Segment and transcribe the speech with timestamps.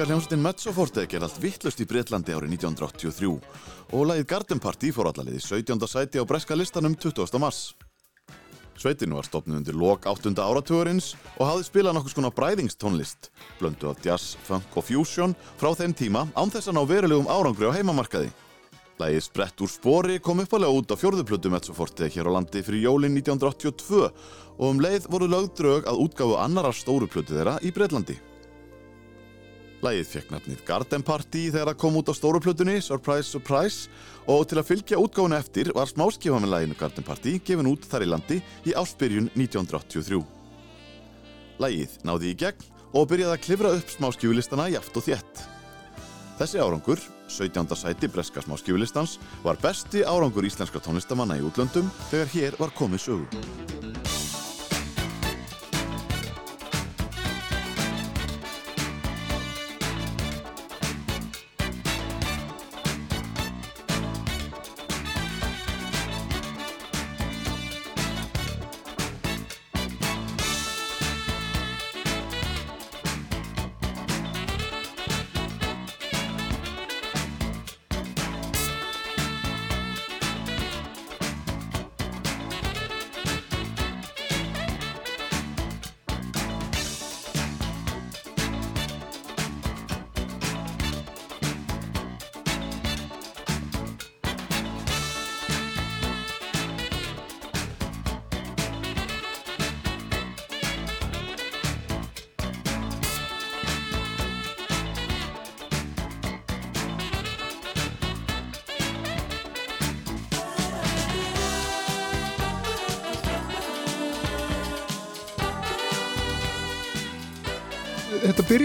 [0.00, 3.28] Íslenska hljómsveitin Mezzoforte ger allt vittlust í Breitlandi árið 1983
[3.92, 5.76] og lagið Garden Party fór allalið í 17.
[5.84, 7.36] sæti á breska listanum 20.
[7.36, 7.74] mars.
[8.80, 10.32] Sveitinu var stopnud undir lok 8.
[10.40, 15.92] áratugurins og hafði spilað nokkus konar bræðingstónlist, blöndu af jazz, funk og fusion frá þeim
[15.92, 18.32] tíma án þess að ná verulegum árangri á heimamarkaði.
[19.04, 23.20] Lægið Sprett úr spori kom uppalega út á fjörðuplötu Mezzoforte hér á landi fyrir jólinn
[23.20, 28.16] 1982 og um leið voru lögdrög að útgáfu annarar stóru plötu þeirra í Breitlandi.
[29.80, 33.88] Lægið fekk nafnið Garden Party þegar það kom út á stóruplutunni Surprise Surprise
[34.28, 38.04] og til að fylgja útgáðinu eftir var smáskifa með læginu Garden Party gefin út þar
[38.04, 40.20] í landi í áspyrjun 1983.
[41.64, 45.44] Lægið náði í gegn og byrjaði að klifra upp smáskifulistana jaft og þjett.
[46.40, 47.00] Þessi árangur,
[47.32, 47.76] 17.
[47.76, 54.19] sæti breska smáskifulistans, var besti árangur íslenska tónlistamanna í útlöndum þegar hér var komið sögu.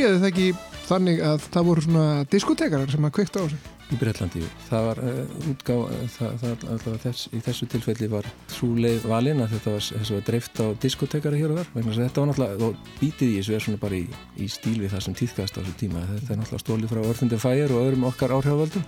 [0.05, 0.49] Byrjaði það ekki
[0.85, 3.71] þannig að það voru svona diskotekarar sem að kveikta á þessu?
[3.85, 5.73] Í Breitlandi, það var uh, útgá,
[6.15, 10.61] það, það, þess, í þessu tilfelli var svo leið valin að þetta var, var dreift
[10.61, 13.81] á diskotekara hér og þar, vegna þetta var náttúrulega, og bítið í þessu er svona
[13.81, 14.05] bara í,
[14.41, 17.41] í stíl við það sem týðkast á þessu tíma, þetta er náttúrulega stólið frá Örfundi
[17.45, 18.87] Fæjar og öðrum okkar áhrifavöldum,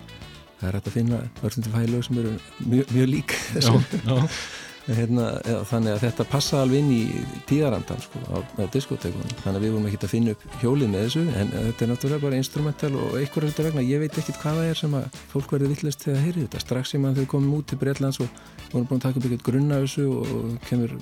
[0.58, 3.78] það er hægt að finna Örfundi Fæjar sem eru mjög, mjög lík þessu.
[3.78, 4.42] Já, já.
[4.88, 5.26] Hérna,
[5.68, 7.02] þannig að þetta passa alveg inn í
[7.50, 11.04] tíðarandan sko, á, á diskotekunum þannig að við vorum ekki að finna upp hjólið með
[11.04, 14.62] þessu en þetta er náttúrulega bara instrumental og einhverjum þetta vegna, ég veit ekkit hvað
[14.62, 16.64] það er sem að fólk verður vittlust þegar að heyri þetta.
[16.64, 19.46] Strax sem að þau komum út til Breitlands og vorum búin að taka upp eitthvað
[19.50, 20.96] grunna þessu og kemur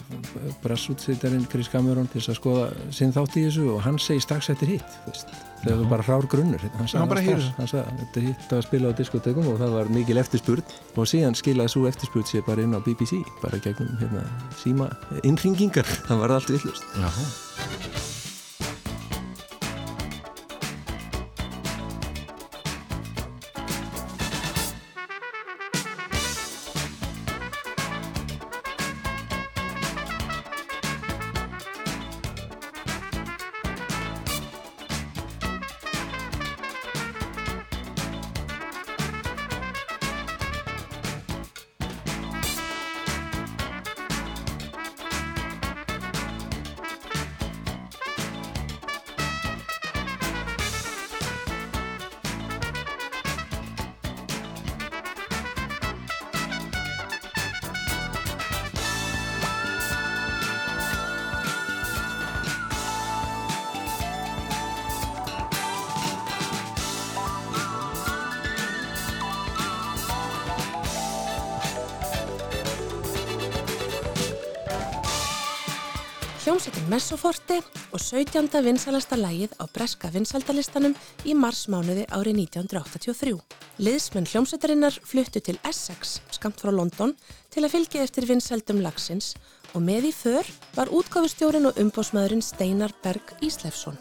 [0.65, 4.75] brassútsýtarinn Chris Cameron til að skoða sinn þátt í þessu og hann segi strax eftir
[4.75, 4.97] hitt
[5.65, 9.61] það var bara hrár grunnur hann sagði að þetta hitt að spila á diskotekum og
[9.61, 13.61] það var mikil eftirspurð og síðan skilaði svo eftirspurð sér bara inn á BBC bara
[13.63, 14.25] gegnum hérna,
[14.61, 14.91] síma
[15.23, 18.14] innringingar, það var allt villust
[78.05, 78.61] 17.
[78.61, 80.93] vinsalasta lægið á breska vinsaldalistanum
[81.25, 83.39] í marsmánuði árið 1983.
[83.81, 87.15] Liðsmenn hljómsveitarinnar fluttu til Essex, skamt frá London,
[87.49, 89.31] til að fylgja eftir vinsaldum lagsins
[89.73, 90.45] og með í för
[90.77, 93.97] var útgáfustjórin og umbósmaðurinn Steinar Berg Íslefsson.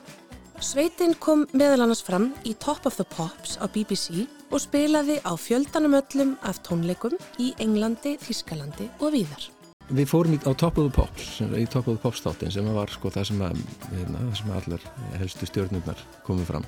[0.60, 5.32] Sveitin kom meðal annars fram í Top of the Pops á BBC og spilaði á
[5.32, 9.53] fjöldanum öllum af tónleikum í Englandi, Þískalandi og víðar.
[9.92, 12.88] Við fórum á Top of the Pops, í Top of the Pops þáttin sem var
[12.88, 13.58] sko það sem, að,
[13.90, 14.86] hérna, það sem allar
[15.20, 16.64] helstu stjórnurnar komið fram.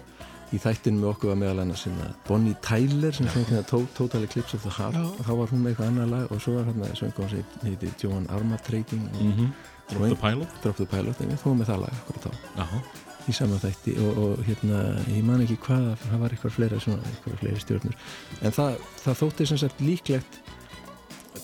[0.55, 1.87] Í þættinu með okkur var meðal annars
[2.29, 5.73] Bonnie Tyler sem söng hérna Total Eclipse of the Heart og þá var hún með
[5.73, 9.49] eitthvað annar lag og svo var hérna söngum sem heiti Joan Armatrading mm -hmm.
[9.91, 12.81] Drop the Pilot Drop the Pilot, en við fórum með það lag okkur þá Jaha.
[13.27, 14.79] í sama þætti og, og hérna
[15.09, 17.97] ég man ekki hvað, það var eitthvað fleira, svona, eitthvað fleiri stjórnur
[18.43, 20.41] en það, það þótti sem sagt líklegt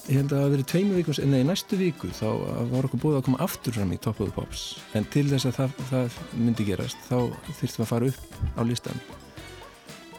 [0.08, 2.28] ég held að það hafi verið tveimu vikum, en nei, næstu viku þá
[2.72, 4.68] var okkur búið að koma aftur fram í Top of the Pops.
[4.98, 7.18] En til þess að það, það myndi gerast þá
[7.58, 9.04] þurftum við að fara upp á listan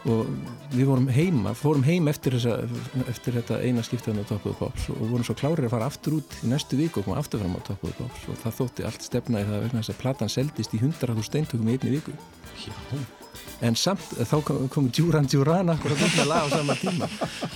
[0.04, 0.28] og
[0.74, 2.58] við vorum heima, fórum heim eftir, þessa,
[3.08, 5.88] eftir þetta eina skiptaðan á Top of the Pops og vorum svo klárið að fara
[5.88, 8.28] aftur út í næstu viku og koma aftur fram á Top of the Pops.
[8.28, 11.78] Og það þótti allt stefnaði það vegna þess að platan seldist í 100.000 steintökum í
[11.78, 12.18] einni viku.
[12.66, 13.23] Já
[13.64, 14.34] en samt þá
[14.72, 17.08] kom Djúran Djúran akkur að koma lag á sama tíma.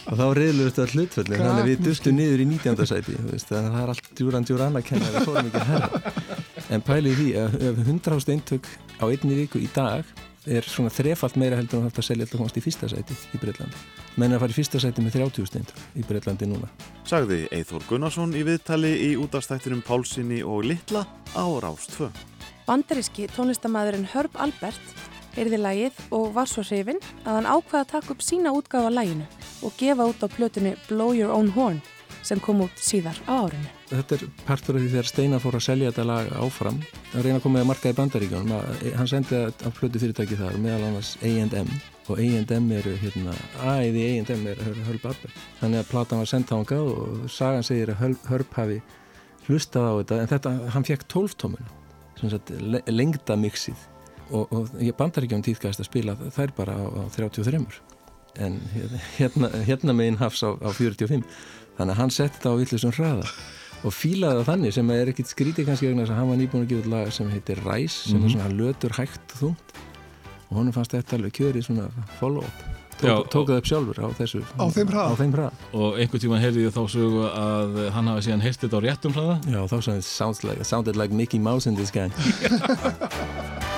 [0.08, 1.42] Og þá reyðluðist það hlutföllin.
[1.42, 2.88] Þannig að við dustum niður í 19.
[2.88, 6.16] sæti þannig að það er allt Djúran Djúran að kenna við fórum ekki að herra
[6.68, 8.66] en pælið því að 100.000 eintök
[9.00, 10.08] á einni viku í dag
[10.48, 13.40] er svona þrefalt meira heldur en það að selja alltaf komast í fyrsta sæti í
[13.40, 13.82] Breitlandi
[14.20, 16.70] menn að fara í fyrsta sæti með 30.000 eintök í Breitlandi núna.
[17.08, 21.04] Sagði Eithor Gunnarsson í viðtali í útastættinum Pálsini og Littla
[21.36, 22.08] á Rástfö
[22.68, 24.96] Bandaríski tónlistamæðurinn Herb Albert
[25.36, 29.28] heyrði lagið og var svo hrifin að hann ákvaði að taka upp sína útgáfa laginu
[29.62, 31.80] og gefa út á plötunni Blow Your Own Horn
[32.22, 33.68] sem kom út síðar á árinu.
[33.88, 36.80] Þetta er partur af því þegar Steinar fór að selja þetta lag áfram
[37.14, 38.56] að reyna að koma með að marka í bandaríkjónum
[38.98, 41.70] hann sendi það á plötu fyrirtæki þar meðal annars A&M
[42.08, 43.34] og A&M eru hérna,
[43.64, 47.66] æði A&M er Hölb Arbert þannig að platan var sendt á hann gáð og sagan
[47.66, 48.80] segir að Hölb hafi
[49.48, 51.76] hlustað á þetta en þetta, hann fekk tólftómun
[52.90, 53.86] lengdamixið
[54.30, 57.62] og, og ég bandar ekki um tíðkast að spila þær bara á, á 33
[58.38, 58.58] en
[59.18, 61.24] hérna, hérna meginn hafs á, á 45
[61.78, 63.30] þannig að hann setti þetta á villisum hraða
[63.86, 66.64] og fílaði það þannig sem er ekkit skrítið kannski vegna þess að hann var nýbúin
[66.64, 68.24] að gefa lag sem heitir Ræs sem mm -hmm.
[68.24, 68.32] er mhm.
[68.34, 69.68] svona lötur hægt og þungt.
[70.48, 71.88] Og honum fannst þetta alveg kjörið svona
[72.18, 72.58] follow-up.
[72.98, 75.52] Tók, tók það upp sjálfur á þessu á þeim hraða?
[75.72, 79.12] og einhvern tíma heyrði ég þá sögu að hann hafi síðan heyrst þetta á réttum
[79.14, 79.36] hraða.
[79.46, 82.10] Já þá sagði það like, sounded like Mickey Mouse in this guy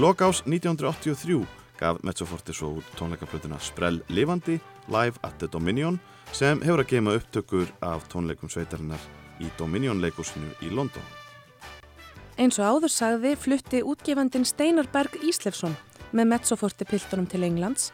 [0.00, 5.98] Undir lokás 1983 gaf Mezzoforte svo út tónleikaplötuna Sprell Livandi Live at the Dominion
[6.32, 9.02] sem hefur að geima upptökur af tónleikum sveitarinnar
[9.44, 11.04] í Dominion leikúsinu í London.
[12.40, 15.76] Eins og áður sagði flutti útgefandin Steinar Berg Íslefsson
[16.16, 17.92] með Mezzoforte piltunum til Englands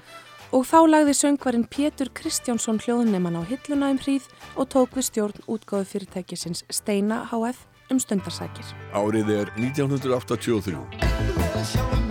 [0.54, 5.46] og þá lagði söngvarinn Pétur Kristjánsson hljóðunemann á hilluna um hríð og tók við stjórn
[5.50, 8.74] útgáðu fyrirtækisins Steina HF um stundarsækir.
[8.94, 12.05] Árið er 1983.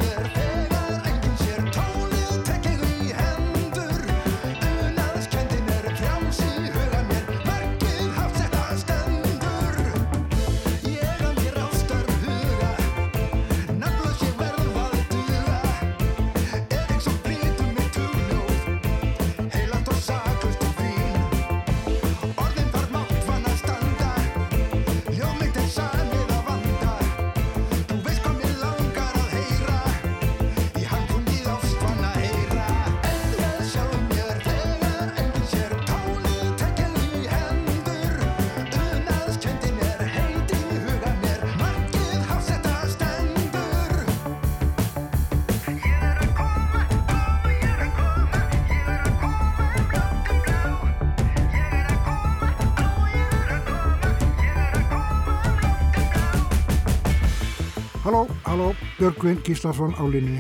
[58.96, 60.40] Björgvin Gíslason á linni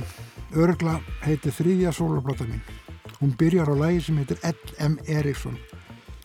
[0.55, 2.62] Örgla heiti þrýðja soloplata mín
[3.19, 4.95] hún byrjar á lægi sem heitir L.M.
[5.12, 5.57] Eriksson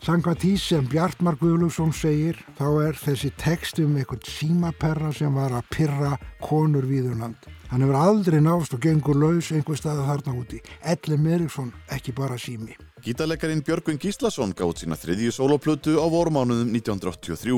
[0.01, 5.53] Sanga tí sem Bjartmar Guðlússon segir þá er þessi text um eitthvað símaperra sem var
[5.53, 7.37] að pyrra konur viðunland.
[7.69, 10.57] Hann hefur aldrei nást og gengur laus einhver staða þarna úti.
[10.81, 12.73] Ellin Eriksson, ekki bara sími.
[13.05, 17.53] Gítarleikarin Björgvin Gíslason gátt sína þriðju soloplötu á vormánuðum 1983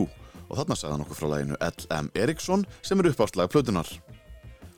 [0.49, 2.11] og þarna sagði hann okkur frá læginu L.M.
[2.11, 3.87] Eriksson sem er uppástlag plötunar.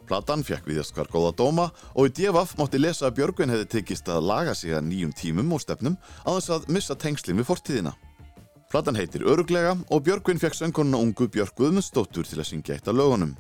[0.06, 4.10] Platan fekk viðast hvar góða dóma og í djefaf mátti lesa að Björgvin hefði tekist
[4.12, 7.96] að laga sig að nýjum tímum og stefnum að þess að missa tengslinn við fortíðina.
[8.70, 12.98] Platan heitir Öruglega og Björgvin fekk söngkonuna ungu Björg Guðmundsdóttur til að syngja eitt af
[12.98, 13.36] lögunum.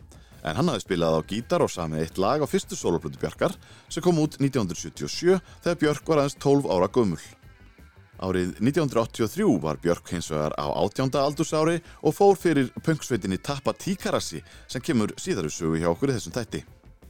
[0.45, 3.55] En hann hafði spilað á gítar og samið eitt lag á fyrstu soloplötu Björkar
[3.89, 7.21] sem kom út 1977 þegar Björk var aðeins 12 ára gömul.
[8.23, 14.39] Árið 1983 var Björk hins vegar á átjánda aldursári og fór fyrir punksveitinni Tappa Tíkarassi
[14.67, 16.63] sem kemur síðaru sögu hjá okkur í þessum þætti.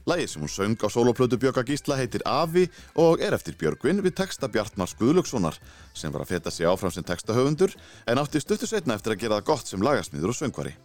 [0.06, 4.14] Lægið sem hún söng á soloplötu Björka Gísla heitir Avi og er eftir Björgvin við
[4.18, 5.58] texta Bjartmars Guðlökssonar
[5.94, 7.74] sem var að feta sig áfram sem textahöfundur
[8.06, 10.76] en átti stuttu setna eftir að gera það gott sem lagasmýður og söngvari.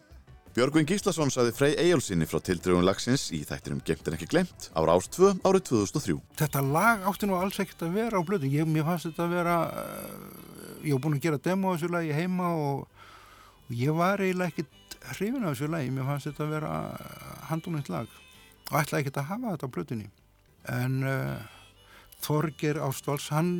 [0.51, 4.97] Björgvin Gíslason saði Frey Ejjólfsinni frá tildrögun lagsins í þættinum Gemt en ekki glemt ára
[4.99, 6.15] ást 2 árið 2003.
[6.41, 8.49] Þetta lag átti nú alls ekkert að vera á blödu.
[8.51, 11.91] Ég, mér fannst þetta að vera, uh, ég hef búin að gera demo á þessu
[11.93, 12.83] lagi heima og,
[13.63, 15.95] og ég var eiginlega ekkert hrifin á þessu lagi.
[15.95, 16.73] Mér fannst þetta að vera
[17.47, 18.19] handunnitt lag
[18.67, 20.11] og ætlaði ekkert að hafa þetta á blöduðni.
[20.75, 21.60] En uh,
[22.21, 23.51] Þorger Ástváls, hann,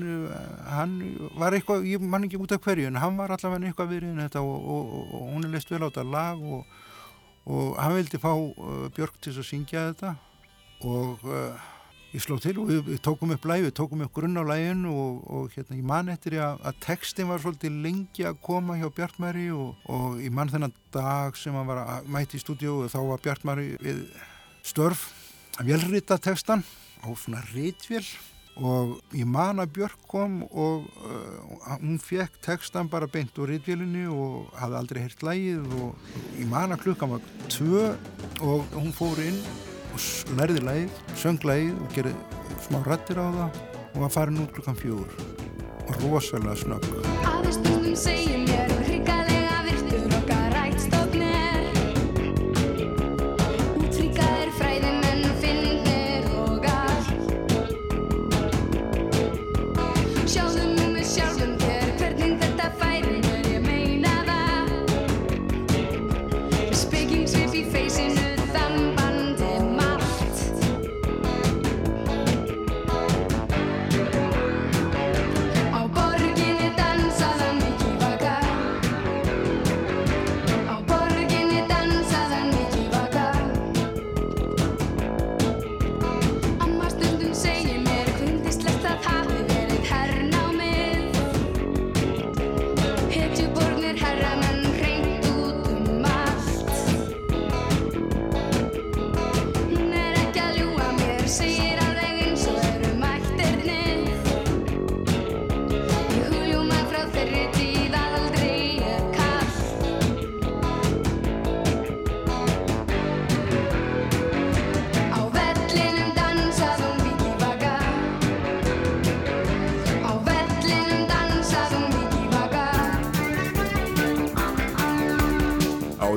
[0.69, 0.95] hann
[1.39, 4.45] var eitthvað, ég man ekki út af hverju, en hann var allavega eitthvað virðin þetta
[4.45, 8.31] og, og, og, og hún er leist vel á þetta lag og hann vildi fá
[8.33, 10.15] uh, Björk til að syngja þetta.
[10.85, 11.69] Og uh,
[12.11, 14.83] ég sló til og við, við tókum upp lægi, við tókum upp grunn á lægin
[14.89, 19.47] og hérna ég man eftir að, að textin var svolítið lengi að koma hjá Bjartmæri
[19.55, 23.23] og ég man þennan dag sem hann var að mæti í stúdíu og þá var
[23.23, 24.03] Bjartmæri við
[24.67, 25.07] störf
[25.61, 26.65] að velrita textan
[26.99, 28.03] á svona rítvél
[28.59, 34.05] og ég man að Björk kom og uh, hún fekk textan bara beint úr rittvélinni
[34.11, 35.89] og hafði aldrei heyrt lægið og
[36.39, 37.83] ég man að klukkan var tvö
[38.41, 39.39] og hún fór inn
[39.91, 39.99] og
[40.39, 40.91] lærði lægið,
[41.23, 42.15] söng lægið og gerði
[42.67, 43.51] smá rættir á það
[43.91, 45.09] og var farin út klukkan fjór
[45.87, 46.85] og rosalega snögg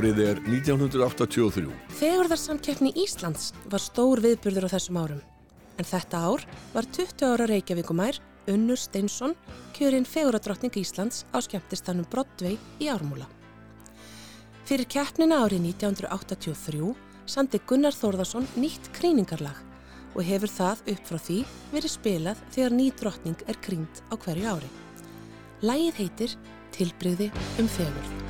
[0.05, 1.71] Árið er 1983.
[1.97, 5.23] Fegurðarsamkeppni Íslands var stór viðburður á þessum árum.
[5.81, 6.43] En þetta ár
[6.75, 8.19] var 20 ára Reykjavíkumær
[8.53, 9.33] Unnur Steinsson
[9.73, 13.25] kjörinn feguradrottning Íslands á skemmtistanum Broadway í Ármúla.
[14.69, 16.93] Fyrir keppnina árið 1983
[17.25, 19.57] sandi Gunnar Þórðarsson nýtt kríningarlag
[20.13, 21.39] og hefur það upp frá því
[21.73, 24.71] verið spilað þegar ný drottning er krínt á hverju ári.
[25.65, 26.39] Lægið heitir
[26.77, 28.24] Tilbriði um fegurð.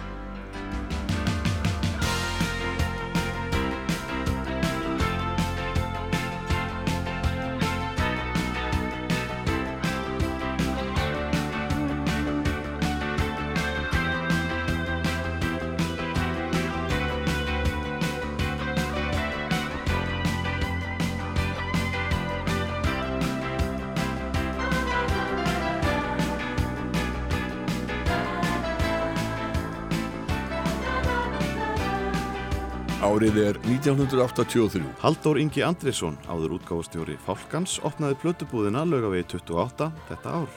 [33.14, 34.80] Árið er 1983.
[34.99, 40.56] Halldór Ingi Andrisson, áður útgáfustjóri Fálkans, opnaði plötubúðina lögavegi 28 þetta ár.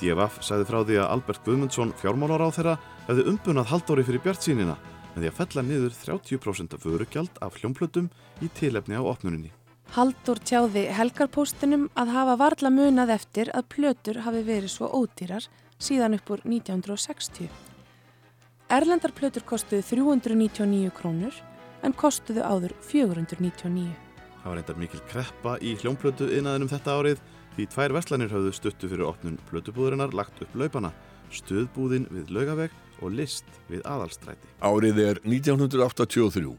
[0.00, 2.74] DFF sagði frá því að Albert Guðmundsson, fjármálar á þeirra,
[3.10, 8.08] hefði umbunað Halldóri fyrir bjartsýnina með því að fella niður 30% af vörugjald af hljómplötum
[8.40, 9.52] í tilefni á opnuninni.
[9.98, 15.44] Halldór tjáði helgarpóstunum að hafa varla munað eftir að plötur hafi verið svo ódýrar
[15.76, 17.52] síðan upp úr 1960.
[18.72, 21.36] Erlendarplötur kostuði 399 krónur
[21.82, 23.90] en kostuðu áður 499.
[24.38, 27.22] Það var reyndar mikil kreppa í hljómplötu innaðinum þetta árið
[27.56, 30.92] því tvær verslanir hafðu stuttu fyrir opnun plötubúðurinnar lagt upp laupana
[31.34, 34.48] Stöðbúðin við Laugaveg og List við Aðalstræti.
[34.64, 36.56] Árið er 1983.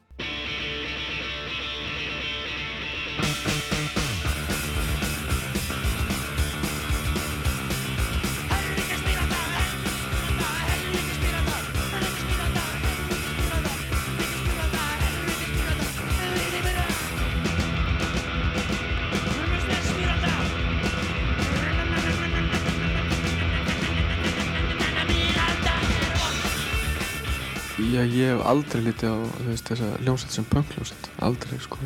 [28.50, 31.79] aldrei litið á veist, þessa hljómsveit sem punk-hljómsveit, aldrei sko.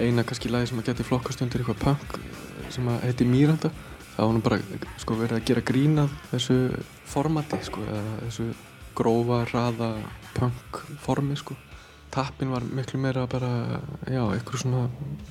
[0.00, 2.18] Eina kannski lagi sem að geti flokkast undir eitthvað punk
[2.72, 3.70] sem að heiti Míranda,
[4.14, 4.58] það var nú bara
[5.02, 6.56] sko, verið að gera grínað þessu
[7.12, 7.84] formati sko,
[8.22, 8.48] þessu
[8.96, 9.92] grófa, raða
[10.36, 11.56] punk-formi sko.
[12.12, 14.82] Tappin var miklu meira bara, já, eitthvað svona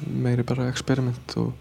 [0.10, 1.52] meiri bara experiment og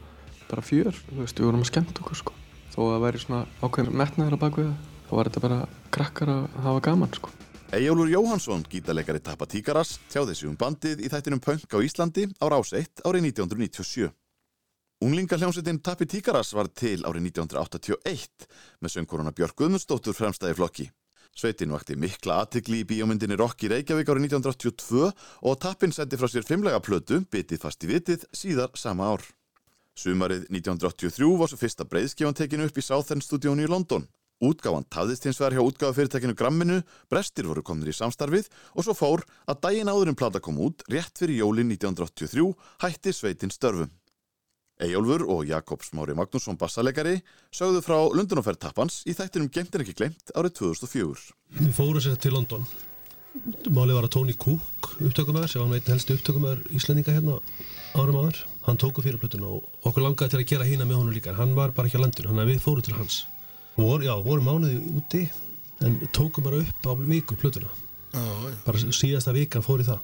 [0.49, 2.37] bara fjör, þú veist, við vorum að skemmt okkur sko.
[2.73, 5.61] Þó að það væri svona ákveðin metnaður að baka við það, þá var þetta bara
[5.97, 7.33] krakkar að hafa gaman sko.
[7.71, 12.51] Ejjólfur Jóhansson, gítarleikari Tappa Tíkaras, tjáði sig um bandið í þættinum Punk á Íslandi á
[12.51, 14.09] Rás 1 árið 1997.
[15.07, 18.51] Unglingahljómsveitin Tappi Tíkaras var til árið 1981
[18.83, 20.91] með söngkoruna Björk Guðmundsdóttur fremstæði flokki.
[21.31, 25.07] Sveitin vakti mikla aðtikli í bíómyndinni Rock í Reykjavík árið 1982
[25.47, 29.23] og Tappin sendi frá sér fimmlega plötu, bitið fast í vitið, síðar sama ár.
[29.95, 34.11] Sumarið 1983 var svo fyrsta breyðskifan tekinu upp í Southern stúdíónu í London.
[34.41, 36.81] Útgáfan tafðist hins vegar hjá útgáfafyrirtækinu Gramminu,
[37.13, 40.81] brestir voru komnir í samstarfið og svo fór að daginn áður en plata kom út,
[40.89, 42.47] rétt fyrir jólin 1983,
[42.81, 43.91] hætti sveitin störfum.
[44.81, 47.19] Ejjólfur og Jakob Smári Magnússon bassalegari
[47.53, 51.35] sögðu frá Lundunofærd tappans í þættinum Gemtin ekki glemt árið 2004.
[51.61, 52.65] Við fórum sér til London.
[53.71, 57.37] Málið var að Tony Cook upptökumæður, sem var einn helsti upptökumæður Íslandinga hérna
[57.93, 58.41] árum áður.
[58.65, 61.37] Hann tóku fyrir plötuna og okkur langaði til að gera hína með honum líka.
[61.37, 63.21] Hann var bara ekki á landinu, hann að við fórum til hans.
[63.79, 65.23] Vor, já, vorum mánuði úti
[65.85, 67.71] en tókum bara upp á viku plötuna.
[68.11, 68.23] Já,
[68.67, 70.01] Bara síðasta vikan fór í það.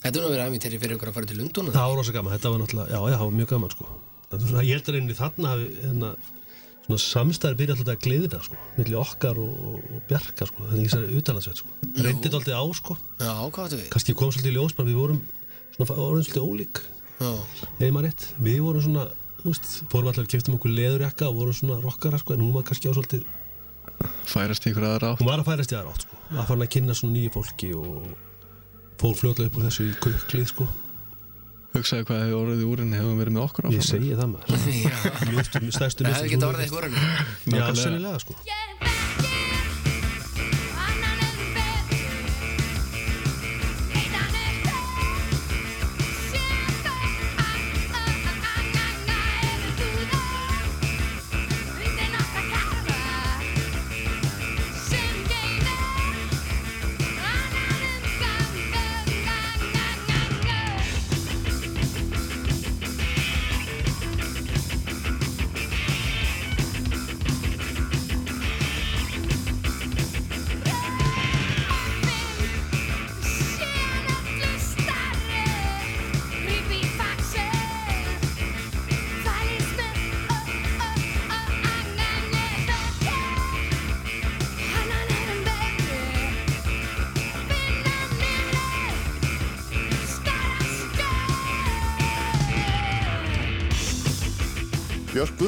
[0.00, 2.32] Þetta er nú verið aðmið fyrir ykkur að fara til Lundun Það var rosa gaman,
[2.32, 3.88] þetta var náttúrulega, já, það var mjög gaman sko.
[4.30, 6.12] Það svona, ég held að reyni þarna hérna,
[6.86, 10.94] svona samstæður byrja alltaf að gleðina sko, milli okkar og, og, bjarga sko, þannig ég
[10.94, 11.76] særi utanlandsveit sko.
[12.00, 12.96] Reyndi þetta alltaf á sko.
[13.20, 13.90] Já, hvað veitum við?
[13.92, 15.20] Kannski kom svolítið í ljós, við vorum
[15.76, 16.82] svona, vorum svolítið ólík.
[17.20, 17.30] Já.
[17.76, 19.04] Eða maður rétt, við vorum svona,
[19.90, 22.66] fórum alltaf að kipta um okkur leðurjakka og vorum svona rockara sko, en hún var
[22.68, 23.24] kannski á svolítið
[24.30, 26.20] Færast ykkur aðra átt Hún var að færast í aðra átt sko.
[26.30, 28.06] Að fara að kynna svona nýju fólki og
[29.00, 30.68] fór fljóðlega upp úr þessu í kuklið sko.
[31.74, 34.48] Hugsaði hvað hefur orðið úr henni hefur verið með okkur áfram Ég segi það maður.
[35.80, 36.98] Það hefði getið orðið eitthvað orðinu.
[37.00, 37.82] Já, Nákvæmlega.
[37.84, 38.38] sennilega sko.
[38.44, 39.09] Björk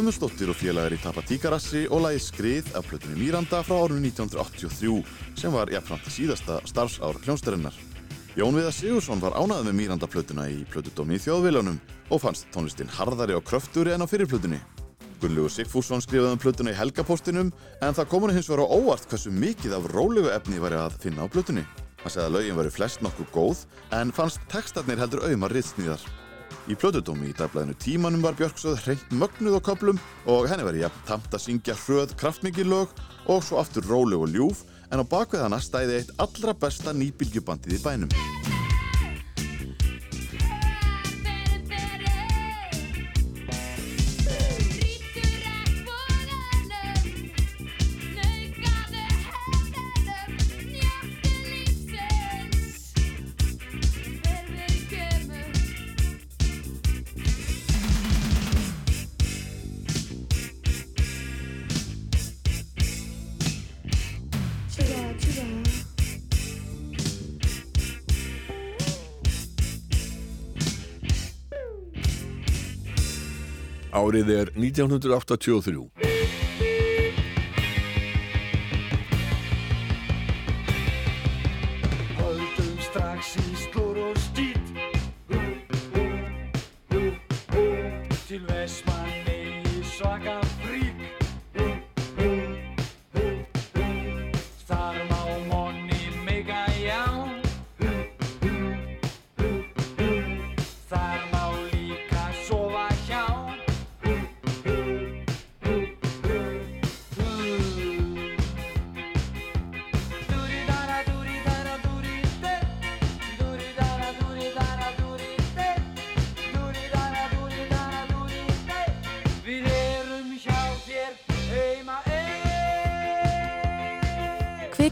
[0.02, 5.04] Guðmundsdóttir og félagar í Tappa Tíkarassi og lagi skrið af plötunni Míranda frá árunni 1983
[5.38, 7.76] sem var jafnframt síðasta starfsár hljónstarinnar.
[8.34, 11.76] Jón Viðar Sigursson var ánæðið með Míranda plötuna í plötudómi í þjóðviljónum
[12.10, 14.58] og fannst tónlistin harðari og kröfturi en á fyrirplötunni.
[15.22, 19.30] Gunnlegu Sigfússon skrifaði um plötuna í helgapostinum en það komur hins vegar á óvart hversu
[19.30, 21.62] mikið af rólegu efni væri að finna á plötunni.
[22.02, 23.62] Hann segði að lögin væri flest nokkuð góð
[23.94, 26.02] en fannst textarnir heldur auðmar ritsnýðar.
[26.70, 29.98] Í plötudómi í dagblæðinu tímanum var Björk sögð hreint mögnuð á köplum
[30.30, 32.94] og henni var jafn tamt að syngja hröð kraftmikið lög
[33.26, 34.62] og svo aftur róleg og ljúf
[34.94, 38.61] en á bakvið hana stæði eitt allra besta nýbylgjubandið í bænum.
[74.02, 76.11] Árið er 1983.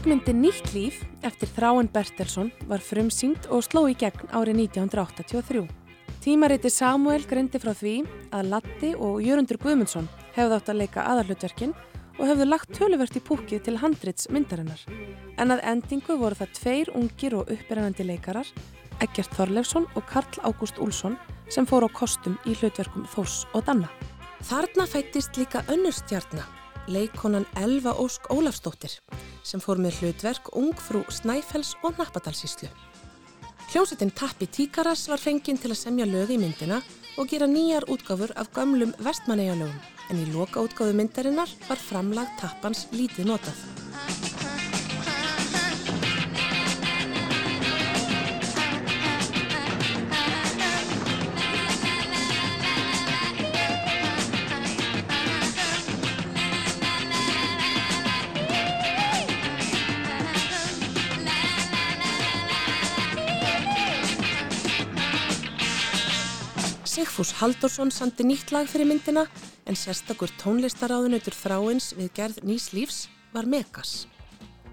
[0.01, 5.59] Kvikmyndin Nýtt líf eftir Þráin Bertelsson var frumsýnd og sló í gegn árið 1983.
[6.25, 7.91] Tímariti Samuel greindi frá því
[8.33, 11.75] að Latti og Jörundur Guðmundsson hefði átt að leika aðarlutverkin
[12.17, 14.81] og hefðu lagt töluvert í púkið til handrits myndarinnar.
[15.37, 18.49] En að endingu voru það tveir ungir og uppirænandi leikarar,
[19.05, 23.93] Egert Þorlefsson og Karl Ágúst Úlsson sem fóru á kostum í hlutverkum Þórs og Danna.
[24.49, 26.49] Þarna fættist líka önnur stjarnar,
[26.91, 28.97] leikonan Elva Ósk Ólafsdóttir
[29.43, 32.69] sem fór með hlutverk ungfrú Snæfells og Nappadalsíslu.
[33.71, 36.81] Hljómsettin Tappi Tíkaras var fenginn til að semja lög í myndina
[37.17, 39.79] og gera nýjar útgáfur af gamlum vestmanneigjalögum
[40.11, 44.50] en í loka útgáfu myndarinnar var framlag Tappans lítið notað.
[67.01, 69.23] Sigfús Halldórsson sandi nýtt lag fyrir myndina
[69.65, 72.99] en sérstakur tónlistaráðunautur þráins við gerð nýs lífs
[73.33, 74.05] var Megas.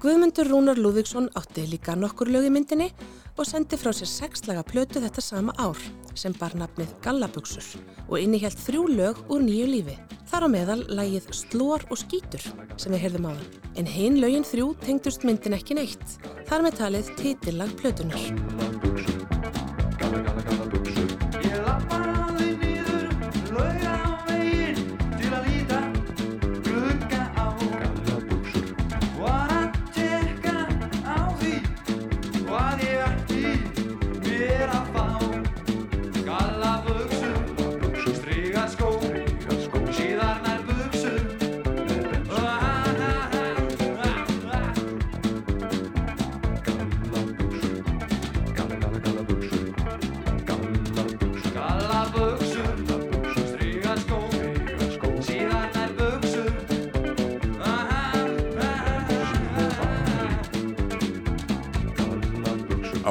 [0.02, 2.90] Guðmundur Rúnar Lúðvíksson átti líka nokkur lög í myndinni
[3.32, 5.80] og sendi frá sér sexlaga plötu þetta sama ár
[6.12, 7.64] sem bar nafnið Gallabugsur
[8.10, 9.96] og innihjælt þrjú lög úr nýju lífi.
[10.28, 12.44] Þar á meðal lagið Slór og skítur
[12.76, 13.48] sem við heyrðum á það.
[13.80, 16.20] En hinn lögin þrjú tengdust myndin ekki neitt.
[16.44, 19.37] Þar með talið titillag plötunar.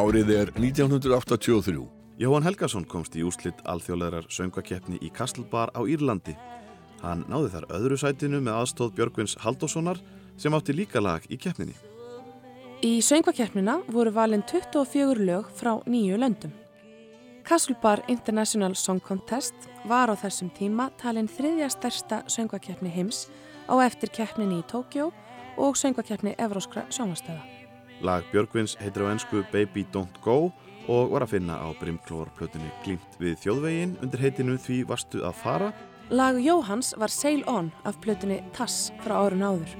[0.07, 1.81] Árið er 1983.
[2.15, 6.31] Jóhann Helgason komst í úslitt alþjóðlegar söngakeppni í Kastelbar á Írlandi.
[7.01, 9.99] Hann náði þar öðru sætinu með aðstóð Björgvins Haldóssonar
[10.39, 11.75] sem átti líka lag í keppninni.
[12.87, 16.55] Í söngvakeppnina voru valin 24 lög frá nýju löndum.
[17.43, 23.25] Castlebar International Song Contest var á þessum tíma talin þriðja stærsta söngvakeppni heims
[23.67, 25.11] á eftir keppninni í Tókjó
[25.59, 27.56] og söngvakeppni Evróskra sjónvastöða.
[28.05, 30.51] Lag Björgvins heitir á ennsku Baby Don't Go
[30.87, 35.71] og var að finna á Brimklór-plötunni Glimt við þjóðvegin undir heitinu Því varstu að fara.
[36.13, 39.73] Lag Jóhans var Sail On af plötunni Tass frá árun áður.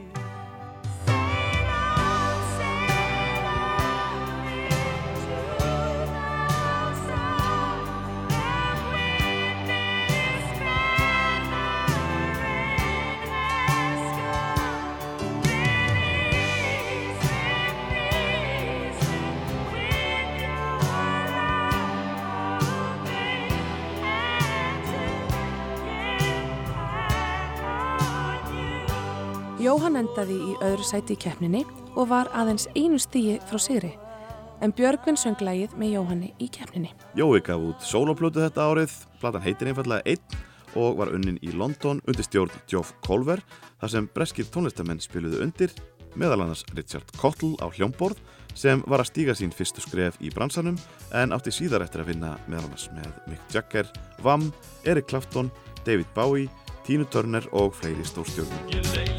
[29.77, 31.59] Jóhann endaði í öðru sæti í keppninni
[31.93, 33.91] og var aðeins einu stíi frá Sigri,
[34.65, 36.89] en Björgvin söng lægið með Jóhanni í keppninni.
[37.13, 42.01] Jói gaf út soloplötu þetta árið, platan heitir einfallega einn og var unnin í London
[42.09, 43.43] undir stjórn Geoff Colver
[43.77, 45.75] þar sem breskir tónlistamenn spiluðu undir,
[46.17, 48.17] meðal annars Richard Cottle á hljómborð
[48.57, 50.81] sem var að stíga sín fyrstu skref í bransanum
[51.13, 53.93] en átti síðar eftir að vinna meðal annars með Mick Jagger,
[54.25, 54.49] Vam,
[54.89, 55.53] Eric Clapton,
[55.85, 56.49] David Bowie,
[56.89, 59.16] Tina Turner og fleiri stórstjórnum.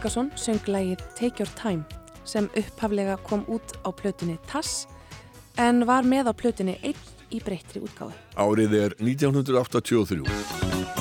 [0.00, 1.82] Helgason söng lægið Take Your Time
[2.24, 4.86] sem upphaflega kom út á plötunni Tass
[5.60, 6.96] en var með á plötunni einn
[7.28, 8.16] í breyttri útgáðu.
[8.32, 10.99] Árið er 1983.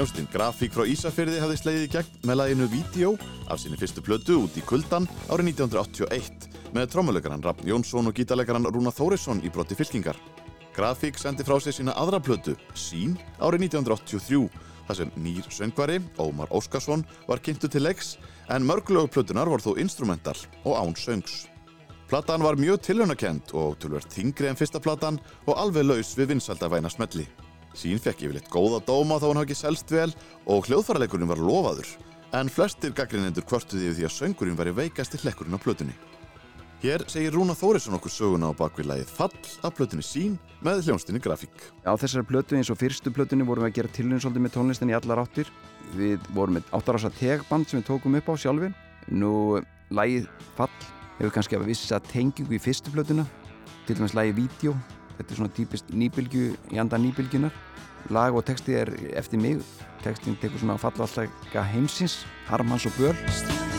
[0.00, 3.08] Hljómsveitin Grafík frá Ísafyrði hafði slegið í gegn með læginu Vídeó
[3.52, 8.64] af sinni fyrstu plötu út í kuldan árið 1981 með trommuleikaran Raffn Jónsson og gítarleikaran
[8.64, 10.16] Rúna Þórisson í broti fylkingar.
[10.72, 14.48] Grafík sendi frá sig sína aðra plötu, Sín, árið 1983
[14.86, 18.14] þar sem nýr söngvari, Ómar Óskarsson, var kynntu til leiks
[18.48, 21.44] en mörgulegu plötunar var þó instrumental og án söngs.
[22.08, 26.88] Platan var mjög tilhörnakend og tölverð þingri en fyrsta platan og alveg laus við vinsældavæna
[26.88, 27.28] smelli.
[27.76, 30.10] Sín fekk yfirleitt góða dóma þá hann hafi ekki selst vel
[30.50, 31.90] og hljóðfæraleikurinn var lofaður
[32.36, 35.94] en flestir gaggrinendur kvörtuði því að söngurinn væri veikasti hlekkurinn á plötunni.
[36.80, 39.34] Hér segir Rúna Þórisson okkur söguna á bakviðlægið Fall
[39.68, 41.52] af plötunni Sín með hljónstinni Grafík.
[41.84, 44.92] Á þessari plötu eins og fyrstu plötunni vorum við að gera tilhörn svolítið með tónlistin
[44.92, 45.50] í allar áttir.
[45.92, 48.72] Við vorum með áttarasa tegband sem við tókum upp á sjálfin.
[49.12, 49.60] Nú,
[49.92, 50.72] lægið Fall
[51.18, 53.28] hefur kannski að vissa tengingu í fyrstu plötuna.
[53.84, 54.74] Til dæmis lægið Vídeó.
[55.20, 57.52] Þetta er svona típist nýbylgu í anda nýbylgunar.
[58.16, 59.60] Lag og texti er eftir mig.
[60.00, 63.69] Textin tekur svona falla alltaf heimsins, Harmans og Björn.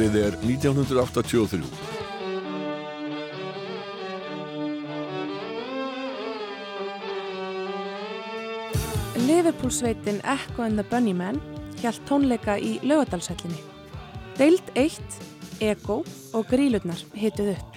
[0.00, 1.58] Árið er 1983.
[9.26, 11.36] Liverpool-sveitin Echo and the Bunnymen
[11.82, 13.60] hjælt tónleika í laugadalsællinni.
[14.38, 14.96] Deild 1,
[15.60, 15.98] Ego
[16.32, 17.76] og Grílurnar hituð upp.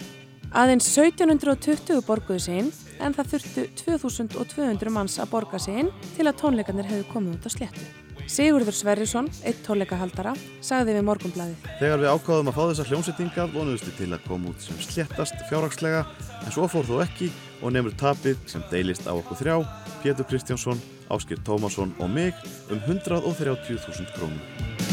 [0.55, 2.71] Aðeins 1720 borguðu siginn
[3.03, 7.55] en það þurftu 2200 manns að borga siginn til að tónleikarnir hefðu komið út á
[7.57, 8.02] sléttu.
[8.29, 10.33] Sigurður Sverrisson, eitt tónleikahaldara,
[10.63, 11.67] sagði við morgunblæðið.
[11.81, 16.05] Þegar við ákváðum að fá þessar hljómsettingar vonuðustu til að koma út sem sléttast fjárhagslega
[16.39, 17.29] en svo fór þó ekki
[17.61, 19.57] og nefnur tapið sem deilist á okkur þrjá,
[20.03, 20.81] Pétur Kristjánsson,
[21.13, 22.33] Áskir Tómasson og mig
[22.71, 24.92] um 130.000 krónum.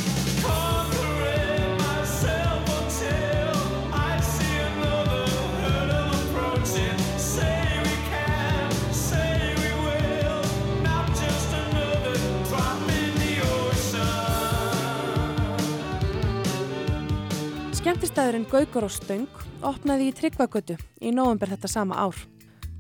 [18.01, 20.73] Skemmtistæðurinn Gaugur og Stöng opnaði í Tryggvagötu
[21.05, 22.17] í nóvember þetta sama ár.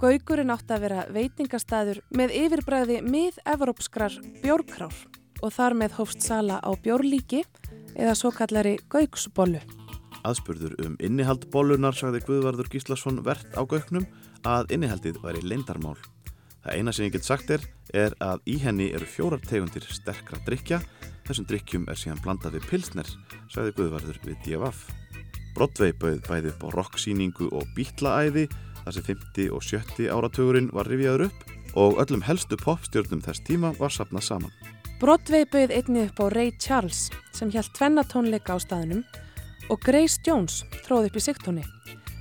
[0.00, 4.96] Gaugurinn átti að vera veitingastæður með yfirbræði mið-evrópskrar bjórkrár
[5.44, 7.42] og þar með hófst sala á bjórlíki
[7.98, 9.60] eða svo kallari Gaugsbollu.
[10.24, 14.08] Aðspurður um innihald bollunar sagði Guðvarður Gíslason verðt á Gaugnum
[14.48, 15.98] að innihaldið væri leindarmál.
[16.64, 20.40] Það eina sem ég get sagt er, er að í henni eru fjórar tegundir sterkra
[20.48, 20.80] drikja
[21.30, 23.10] Þessum drikkjum er síðan blandað við pilsner,
[23.52, 24.80] sagði Guðvarður við D.F.
[25.56, 28.46] Broadway bauð bæði upp á rocksýningu og bítlaæði
[28.84, 33.72] þar sem 50 og 70 áratugurinn var rifjaður upp og öllum helstu popstjórnum þess tíma
[33.78, 34.54] var sapnað saman.
[35.00, 39.04] Broadway bauð einni upp á Ray Charles sem hjælt tvennatónleika á staðunum
[39.70, 41.64] og Grace Jones tróð upp í sigtóni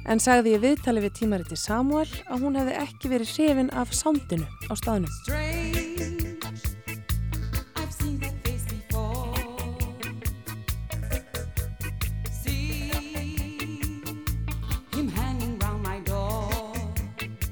[0.10, 4.48] en sagði í viðtali við tímariti Samuel að hún hefði ekki verið hrifin af sándinu
[4.70, 6.19] á staðunum.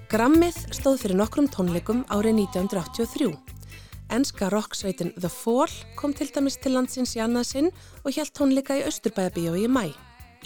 [0.07, 3.25] Grammið stóð fyrir nokkrum tónleikum árið 1983.
[4.15, 7.67] Enska rocksveitin The Fall kom til dæmis til landsins í annað sinn
[8.05, 9.89] og hjælt tónleika í Östurbæjabíói í mæ.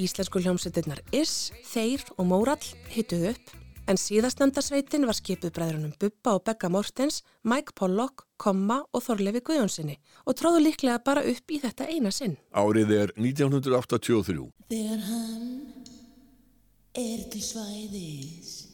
[0.02, 3.54] Íslensku hljómsveitinnar Is, Þeir og Mórall hittuð upp
[3.86, 9.44] en síðastnenda sveitin var skipuð bræðrunum Bubba og Begga Mortens, Mike Pollock, Komma og Þorlefi
[9.46, 12.34] Guðjónssoni og tróðu líklega bara upp í þetta eina sinn.
[12.50, 14.50] Árið er 1983.
[14.74, 15.48] Þegar hann
[16.98, 18.71] er til svæðis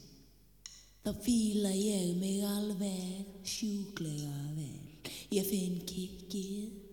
[1.04, 5.12] Þá fíla ég mig alveg sjúklega vel.
[5.32, 6.86] Ég finn kikkið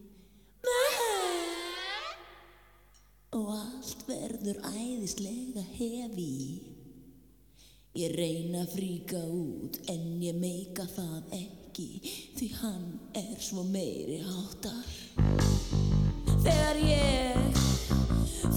[3.36, 6.36] og allt verður æðislega hefi.
[7.96, 11.90] Ég reyna að fríka út en ég meika það ekki
[12.38, 14.88] því hann er svo meiri áttar.
[16.46, 17.64] Þegar ég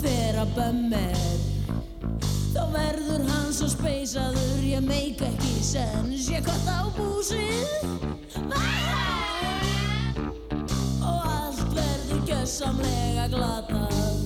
[0.03, 1.39] fer að bömmir
[2.59, 7.85] Þá verður hann svo speysaður, ég meik ekki sens Ég kott á búsið
[11.07, 14.19] Og allt verður gjössamlega glatað.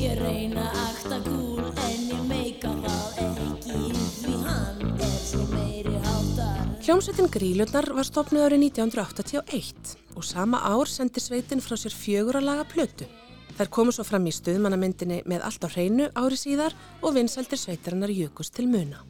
[0.00, 3.84] Ég reyna að akta kúl en ég meika það ekki.
[4.22, 6.66] Því hann er svo meiri háttar.
[6.80, 12.54] Hljómsveitin Grílurnar var stopnuð árið 1981 og sama ár sendi sveitin frá sér fjögur að
[12.54, 13.12] laga plötu.
[13.58, 18.12] Þær komu svo fram í stuðmannamyndinni með allt á hreinu ári síðar og vinsældir sveitarinnar
[18.14, 19.02] jökust til muna.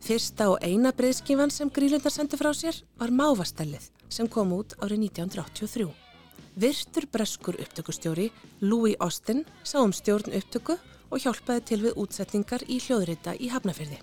[0.00, 5.04] Fyrsta og eina breyðskifan sem Grílurnar sendi frá sér var Mávastellið sem kom út árið
[5.10, 5.86] 1983.
[6.56, 8.30] Virtur breskur upptökustjóri
[8.64, 10.78] Louis Austin sá um stjórn upptöku
[11.10, 14.00] og hjálpaði til við útsetningar í hljóðrita í Hafnafyrði.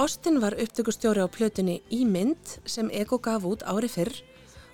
[0.00, 4.16] Austin var upptökustjóri á plötunni Í mynd sem Ego gaf út ári fyrr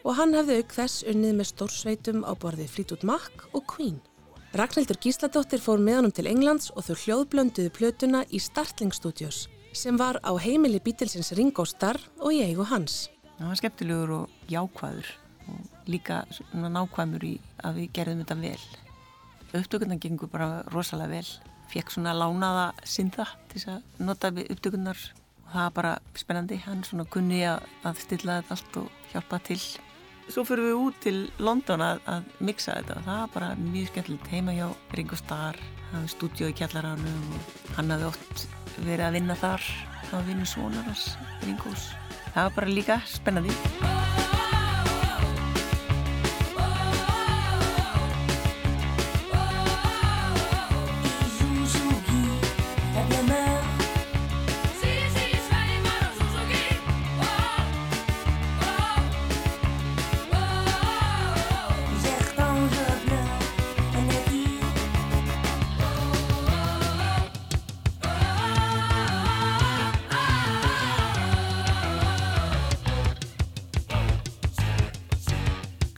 [0.07, 3.99] og hann hefði auk þess unnið með stórsveitum á borði Fleetwood Mac og Queen.
[4.57, 9.43] Ragnhildur Gísladóttir fór með honum til Englands og þau hljóðblönduðu plötuna í Startling Studios
[9.77, 13.11] sem var á heimili Beatlesins Ringo Starr og í eigu hans.
[13.37, 15.11] Það var skemmtilegur og jákvæður
[15.53, 16.23] og líka
[16.57, 17.35] nákvæmur í
[17.69, 18.65] að við gerðum þetta vel.
[19.61, 21.29] Upptökurnar gengur bara rosalega vel.
[21.75, 25.03] Fekk svona lánaða synda til þess að nota við upptökurnar
[25.43, 26.63] og það var bara spennandi.
[26.65, 29.61] Hann svona kunni að stilla þetta allt og hjálpa til.
[30.27, 33.93] Svo fyrir við út til London að, að mixa þetta og það var bara mjög
[33.93, 34.67] skemmtilegt heima hjá
[34.99, 35.61] Ringo Starr.
[35.93, 38.47] Það var stúdíu í kjallaranum og hann hafði oft
[38.83, 39.71] verið að vinna þar.
[40.09, 41.09] Það var vinnu svonarars
[41.47, 41.89] Ringos.
[42.35, 44.16] Það var bara líka spennandi.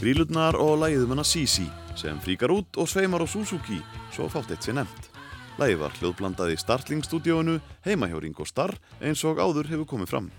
[0.08, 1.66] Grílurnar og lægið um hana Sisi
[1.98, 3.76] sem fríkar út og sveimar á Suzuki
[4.14, 5.10] svo fátt eitt sér nefnt.
[5.60, 8.72] Lægið var hljóðblandað í Startling-stúdíóinu heima hjá Ringo Starr
[9.04, 10.32] eins og áður hefur komið fram.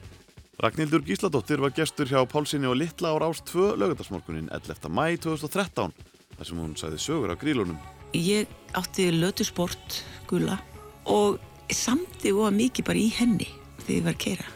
[0.58, 4.89] Ragnhildur Gísladóttir var gestur hjá Pálsini og Littla ára ást 2 lögadagsmorgunin 11.
[4.89, 5.93] mæ 2013
[6.34, 7.77] þar sem hún sæði sögur af grílunum.
[8.17, 10.58] Ég átti lötu sport gula
[11.05, 11.38] og
[11.69, 13.53] samti og mikið bara í henni
[13.84, 14.55] þegar ég var að keira.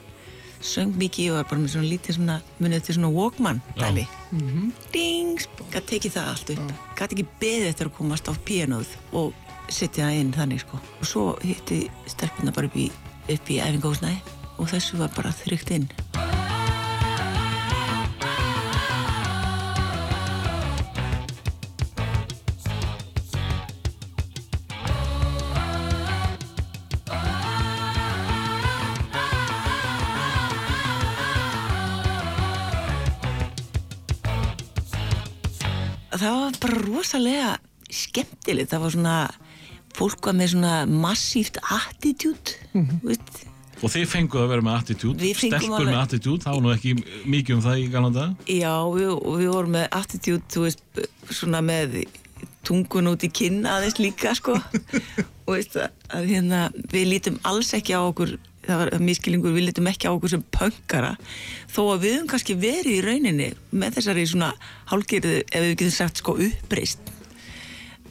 [0.64, 4.06] Söng mikið og var bara með svona lítið svona, munið til svona Walkman dæmi.
[4.94, 5.42] Ding,
[5.74, 6.72] gæti tekið það allt upp.
[7.00, 9.34] Gæti ekki beðið eftir að komast á pianoð og
[9.70, 10.80] setja það inn þannig sko.
[11.02, 12.88] Og svo hitti stelpuna bara upp í,
[13.28, 15.90] í æfingóðsnæði og þessu var bara þrygt inn.
[36.64, 37.54] Bara rosalega
[37.94, 39.16] skemmtilegt, það var svona
[39.94, 43.02] fólk var með svona massíft attitude Mhm.
[43.04, 43.44] veist,
[43.84, 44.76] Og þið fenguð að vera með
[45.36, 46.92] fengum stelpur alveg- með attitude, það var nú ekki
[47.28, 48.26] mikið um það í galanda.
[48.48, 50.84] já, við, og við vorum með attitude, þú veist,
[51.30, 52.06] svona með
[52.64, 54.54] tungun út í kinn aðeins líka, sko
[55.46, 56.62] og veist að, að hérna,
[56.94, 60.46] við lítum alls ekki á okkur það var miskilingur, við lítum ekki á okkur sem
[60.56, 61.14] pöngara,
[61.72, 64.52] þó að við höfum kannski verið í rauninni með þessari svona
[64.92, 67.14] hálgirðu, ef við getum sagt sko uppreist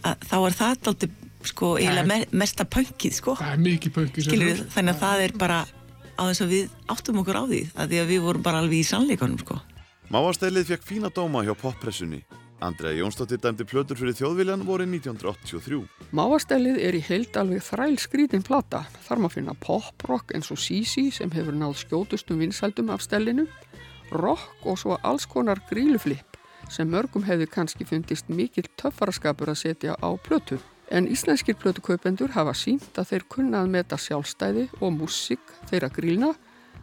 [0.03, 3.37] að, þá er það aldrei sko eiginlega me, mesta pöngið sko.
[3.39, 5.59] Það er mikið pöngið Skilur, þannig að það er bara
[6.15, 8.79] á þess að við áttum okkur á því að því að við vorum bara alveg
[8.79, 9.59] í sannleikunum sko.
[10.13, 12.23] Mávasteilið fekk fína dóma hjá poppressunni.
[12.63, 15.81] Andrea Jónsdóttir dæmdi plötur fyrir þjóðviljan voru 1983.
[16.15, 18.85] Mávastellið er í heild alveg þræl skrítin plata.
[19.03, 23.49] Þar má finna pop-rock eins og Sisi sem hefur náð skjótustum vinsældum af stellinu,
[24.15, 26.39] rock og svo alls konar gríluflip
[26.71, 30.61] sem mörgum hefði kannski fundist mikill töffaraskapur að setja á plötu.
[30.93, 36.33] En íslenskir plötukaupendur hafa sínt að þeir kunna að meta sjálfstæði og músík þeirra grílna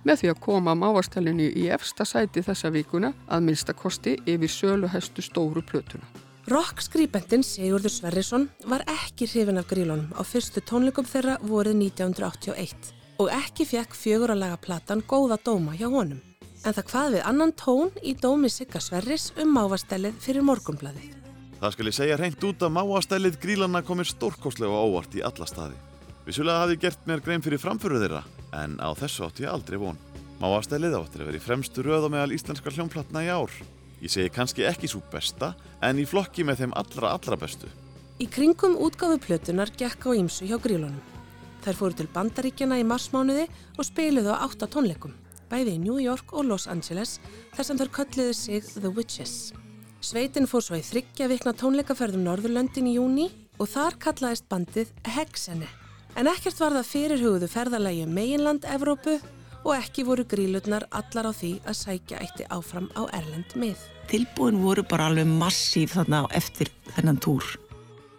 [0.08, 5.64] með því að koma mávastellinu í efsta sæti þessa vikuna að minnstakosti yfir söluhestu stóru
[5.66, 6.08] plötuna.
[6.50, 13.30] Rock-skrýbendin Sigurður Sverrisson var ekki hrifin af grílunum á fyrstu tónleikum þeirra vorið 1981 og
[13.36, 16.24] ekki fekk fjögur að laga platan góða dóma hjá honum.
[16.66, 21.14] En það hvað við annan tón í dómi Sigga Sverris um mávastellið fyrir morgumblaðið.
[21.60, 25.47] Það skal ég segja hreint út að máastælið grílanna komir stórkoslega og óvart í alla
[25.47, 25.78] staði.
[26.26, 28.24] Vissulega hafði ég gert mér grein fyrir framföru þeirra,
[28.56, 30.00] en á þessu átti ég aldrei von.
[30.39, 33.52] Máastælið áttir að vera í fremstu röð á meðal íslenskar hljómplatna í ár.
[34.00, 35.52] Ég segi kannski ekki svo besta,
[35.84, 37.68] en í flokki með þeim allra allra bestu.
[38.20, 41.02] Í kringum útgáfu plötunar gekk á ímsu hjá grílunum.
[41.64, 45.12] Þær fóru til Bandaríkjana í marsmánuði og spiluðu á átta tónleikum,
[45.52, 47.18] bæði í New York og Los Angeles,
[47.56, 49.36] þar sem þær kölluðu sig The Witches.
[50.00, 53.28] Sveitin fór svo í þryggja vikna tónleikaferðum Norðurlöndin í júni
[53.60, 55.68] og þar kallaðist bandið Hexene.
[56.18, 59.20] En ekkert var það fyrirhugðu ferðalagi um meginland Evrópu
[59.64, 63.82] og ekki voru grílutnar allar á því að sækja eitti áfram á Erlend mið.
[64.10, 67.45] Tilbúin voru bara alveg massíf þarna eftir þennan túr.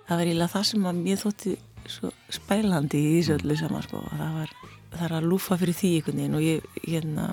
[0.06, 1.54] Það var eiginlega það sem að mér þótti
[1.90, 4.02] svo spælandi í þessu öllu saman sko.
[4.12, 4.54] Það var,
[4.92, 7.26] það var að lúfa fyrir því einhvern veginn og ég, hérna,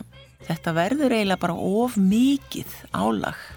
[0.48, 3.48] þetta verður eiginlega bara of mikið álag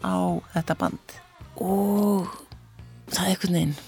[0.00, 0.16] á
[0.56, 1.16] þetta band
[1.60, 2.30] og
[3.10, 3.80] það er einhvern veginn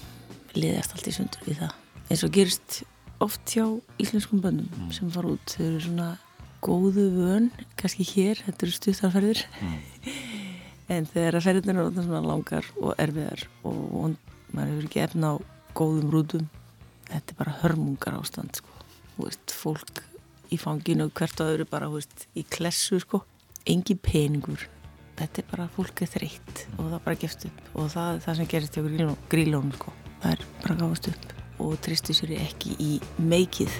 [0.53, 1.82] liðast allt í sundur við það
[2.13, 2.83] eins og gerist
[3.23, 3.65] oft hjá
[4.01, 4.91] íslenskum böndum mm.
[4.93, 6.09] sem fara út þau eru svona
[6.63, 7.49] góðu vön
[7.79, 9.79] kannski hér, þetta eru stuttarferðir mm.
[10.93, 15.33] en þegar að ferðin eru svona langar og erfiðar og, og maður hefur ekki efna
[15.33, 15.35] á
[15.73, 16.47] góðum rútum
[17.09, 18.85] þetta er bara hörmungar ástand sko.
[19.17, 20.03] veist, fólk
[20.53, 23.23] í fanginu hvert og öðru bara veist, í klessu sko.
[23.65, 24.67] engi peningur
[25.17, 28.51] þetta er bara fólk er þreytt og það bara gefst upp og það það sem
[28.53, 29.95] gerist hjá grílónum sko.
[30.21, 32.91] það er bara gáðast upp og tristu sér ekki í
[33.23, 33.71] meikið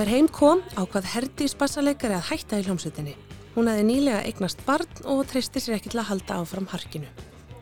[0.00, 3.10] Þegar heim kom ákvað Herdís bassaleikari að hætta í hljómsveitinni.
[3.52, 7.10] Hún hefði nýlega eignast barn og treysti sér ekki til að halda áfram harkinu.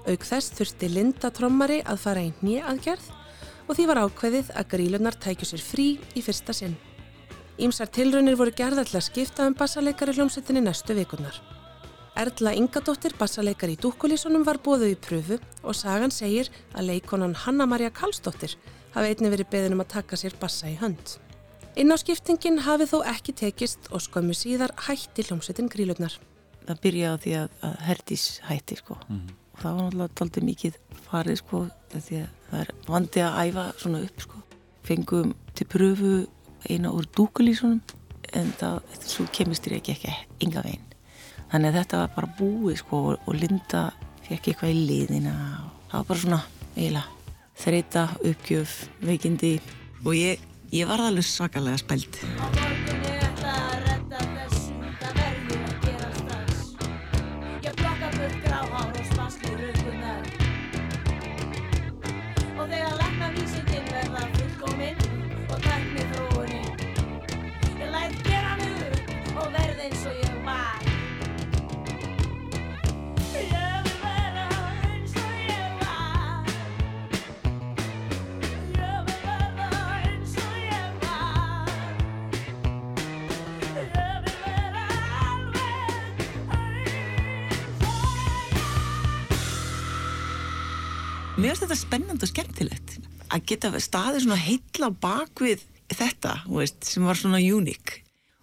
[0.07, 3.11] Auk þess þurfti Linda trommari að fara í nýjaðgerð
[3.67, 6.79] og því var ákveðið að grílunar tækju sér frí í fyrsta sinn.
[7.59, 11.43] Ímsar tilraunir voru gerða til að skipta um bassaleikari hljómsveitinni næstu vikurnar.
[12.15, 17.91] Erla Ingadóttir, bassaleikari í Dúkulísunum, var bóðuð í pröfu og sagan segir að leikonan Hanna-Maria
[17.91, 18.55] Karlsdóttir
[18.95, 21.19] hafi einni verið beðin um að taka sér bassa í hönd.
[21.79, 26.17] Innáskiptingin hafi þó ekki tekist og skömmu síðar hætti hljómsveitin grílurnar.
[26.67, 29.37] Það byrjaði því að, að Herdís hætti sko mm -hmm.
[29.53, 31.61] og það var náttúrulega tóltið mikið farið sko
[31.93, 34.43] því að það er vandi að æfa svona upp sko.
[34.83, 36.27] Fengum til pröfu
[36.69, 37.81] eina úr dúkulísunum
[38.33, 40.13] en það, svo kemist þér ekki ekki
[40.43, 40.87] ynga veginn.
[41.53, 43.93] Þannig að þetta var bara búið sko og Linda
[44.27, 46.43] fekk eitthvað í liðina og það var bara svona
[46.77, 47.07] eiginlega
[47.55, 49.61] þreita, uppgjöf, veikindi
[50.05, 50.39] og ég
[50.71, 52.19] Ég var alveg svakalega spælt.
[91.39, 95.65] Mér finnst þetta spennand og skemmtilegt að geta staðið svona heitla á bakvið
[95.95, 98.01] þetta, veist, sem var svona uník.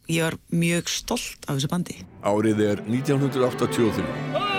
[0.10, 1.98] Ég var mjög stolt af þessu bandi.
[2.26, 4.55] Árið er 1983.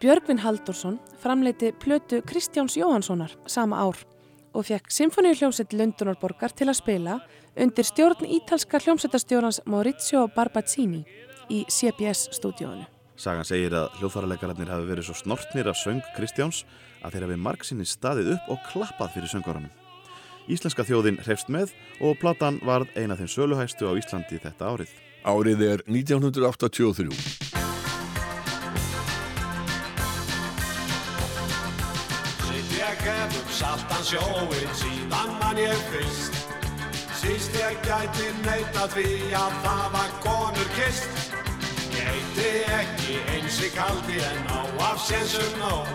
[0.00, 3.96] Björgvin Haldursson framleiti plötu Kristjáns Jóhanssonar sama ár
[4.54, 7.16] og fekk Symfóníuhljómsett Lundunarborgar til að spila
[7.58, 11.02] undir stjórn ítalska hljómsettastjórnans Maurizio Barbazzini
[11.50, 12.86] í CBS stúdíónu.
[13.18, 16.62] Sagan segir að hljófaralegararnir hafi verið svo snortnir af söng Kristjáns
[17.02, 19.72] að þeir hafi margsinni staðið upp og klappað fyrir söngvaranum.
[20.46, 24.94] Íslenska þjóðin hrefst með og platan varð eina þeim söluhæstu á Íslandi þetta árið.
[25.26, 27.67] Árið er 1983.
[33.58, 36.34] saltan sjóin síðan mann ég fyrst.
[37.18, 41.32] Síst ég gæti neyta því að það var konur kist
[41.90, 45.90] Gæti ekki eins í kaldi en á af sénsum nóg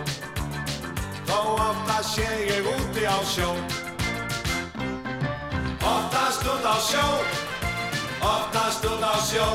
[1.24, 3.48] Þó ofta sé ég úti á sjó.
[5.80, 7.06] Oftast út á sjó,
[8.20, 9.48] oftast út á sjó.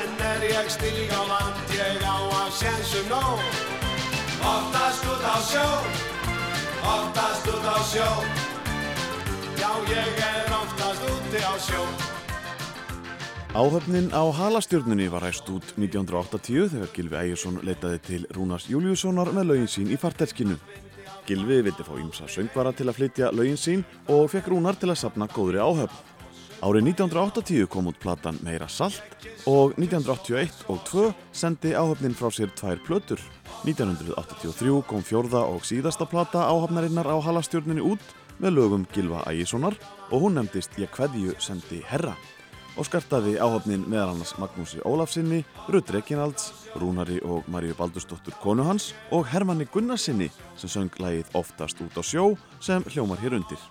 [0.00, 3.38] En er ég stíg á land ég á af sénsum nóg
[4.42, 6.17] Oftast út á sjó
[6.88, 8.10] oftast út á sjó
[9.60, 11.82] Já, ég er oftast úti á sjó
[13.58, 19.48] Áhöfnin á halastjörnunni var hæst út 1980 þegar Gilvi Ægjesson leitaði til Rúnars Júliussonar með
[19.50, 20.58] lögin sín í farterskinu.
[21.26, 23.82] Gilvi vildi fá ýmsa söngvara til að flytja lögin sín
[24.12, 26.17] og fekk Rúnar til að sapna góðri áhöfn.
[26.58, 32.50] Árið 1980 kom út platan Meira Salt og 1981 og 2 sendi áhöfnin frá sér
[32.58, 33.20] tvær plötur.
[33.62, 38.02] 1983 kom fjórða og síðasta plata áhöfnarinnar á halastjörnunni út
[38.42, 39.78] með lögum Gilva Ægjessonar
[40.10, 42.16] og hún nefndist Ég kveðju sendi herra
[42.78, 48.92] og skartaði áhafnin meðal annars Magnúsi Ólafsinni, Rudd Reginalds, Rúnari og Maríu Baldursdóttur konu hans
[49.14, 52.32] og Hermanni Gunnarsinni sem söng lagið oftast út á sjó
[52.62, 53.62] sem hljómar hér undir.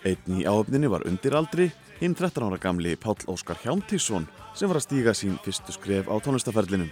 [0.00, 1.66] Einn í áhafninni var undiraldri,
[2.00, 4.24] hinn 13 ára gamli Páll Óskar Hjántísson
[4.56, 6.88] sem var að stíga sín fyrstu skref á tónlistaferlinum.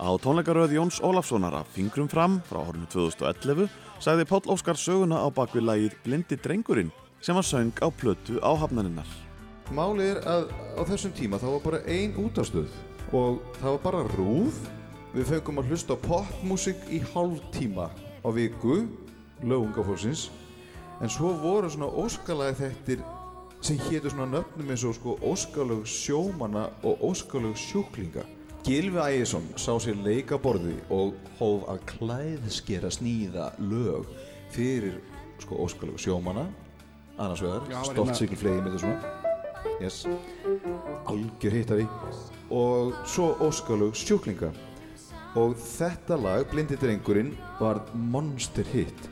[0.00, 3.68] Á tónleikaröð Jóns Ólafssonar af Fingrum fram frá árinu 2011
[4.00, 6.88] sagði Páll Óskar söguna á bakvið lagið Blindi drengurinn
[7.20, 9.06] sem var söng á plötu áhafnaninnar.
[9.68, 10.48] Málið er að
[10.80, 12.72] á þessum tíma þá var bara ein útastöð
[13.12, 14.56] og það var bara rúf.
[15.12, 17.90] Við fengum að hlusta popmusik í hálf tíma
[18.24, 18.86] á viku,
[19.44, 20.30] lögungafólksins,
[21.02, 23.02] en svo voru svona óskalag þettir
[23.62, 28.22] sem hétu svona nöfnum eins og sko óskalög sjómanna og óskalög sjúklinga.
[28.62, 34.06] Gilvi Ægjesson sá sér leika borði og hóf að klæðskera sníða lög
[34.54, 35.00] fyrir
[35.42, 36.46] sko óskalög sjómanna.
[37.18, 38.94] Annars vegar, stolt hérna- sigil flegi með þessu.
[39.80, 40.06] Yes.
[41.06, 41.86] algjör hittari
[42.50, 44.52] og svo óskalög sjúklinga.
[45.34, 49.08] Og þetta lag, Blindi drengurinn var monster hit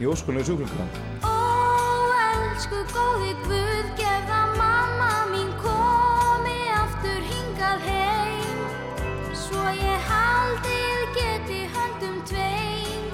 [0.00, 0.86] í óskalög sjúklinga
[1.24, 1.34] Ó,
[2.26, 8.60] elsku góði Guð, gefða mamma mín komi aftur hingað heim
[9.40, 13.08] Svo ég haldið geti höndum tveim.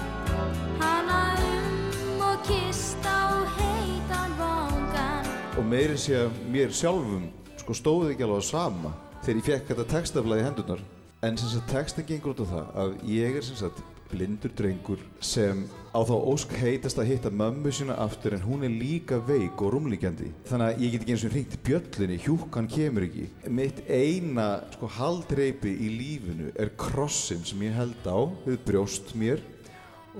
[0.81, 5.31] Hana um og kist á heitan vangan.
[5.57, 7.31] Og meiri sé að mér sjálfum
[7.62, 10.83] sko stóði ekki alveg sama þegar ég fekk þetta textaflaði í hendurnar.
[11.24, 15.01] En sem sagt textin gengur út á það að ég er sem sagt blindur drengur
[15.24, 15.64] sem
[15.97, 19.72] á þá ósk heitast að hitta mömmu sína aftur en hún er líka veik og
[19.72, 20.28] rúmlíkjandi.
[20.49, 23.28] Þannig að ég get ekki eins og hringt bjöllinni hjúkan kemur ekki.
[23.49, 29.40] Mitt eina sko haldreipi í lífinu er krossin sem ég held á við brjóst mér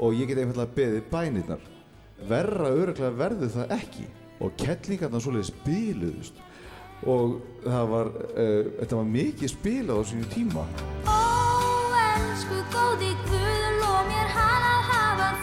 [0.01, 1.69] og ég get einfallega beðið bænirnar.
[2.31, 4.09] Verra öruglega verður það ekki.
[4.41, 6.41] Og kettlingarna svoleiðis spiluðust
[7.05, 10.65] og það var uh, þetta var mikið spilað á sínu tíma.
[11.05, 11.21] Ó,
[12.01, 14.76] elsku góði Guð, lof mér hana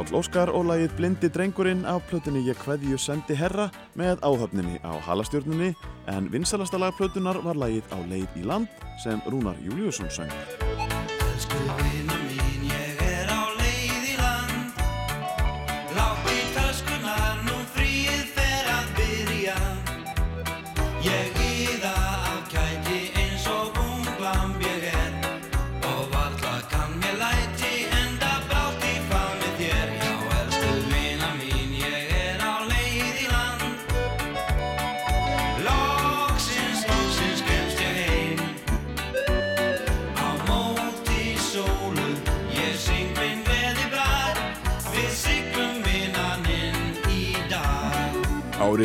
[0.00, 3.66] Páll Óskar og lagið Blindi drengurinn af plötunni Ég kveðju sendi herra
[4.00, 5.74] með áhöfninni á halastjörnunni
[6.08, 10.32] en vinsalasta lag plötunar var lagið Á leið í land sem Rúnar Júliusson söng.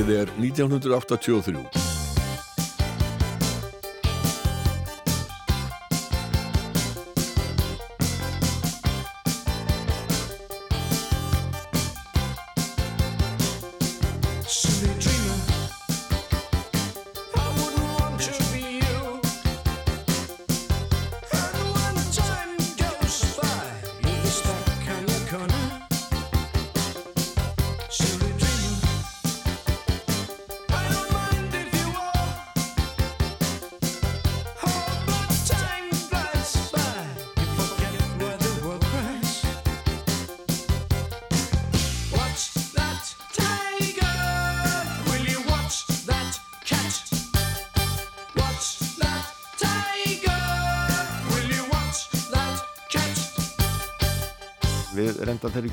[0.06, 1.85] Árið er 1983.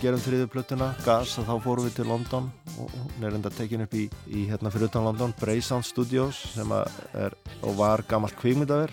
[0.03, 2.49] gerum þriðu plötuna, Gas, þá fórum við til London
[2.81, 6.41] og hún er reynda tekin upp í, í hérna fyrir utan London, Bray Sound Studios
[6.57, 8.91] sem er og var gammalt kvíkmyndaver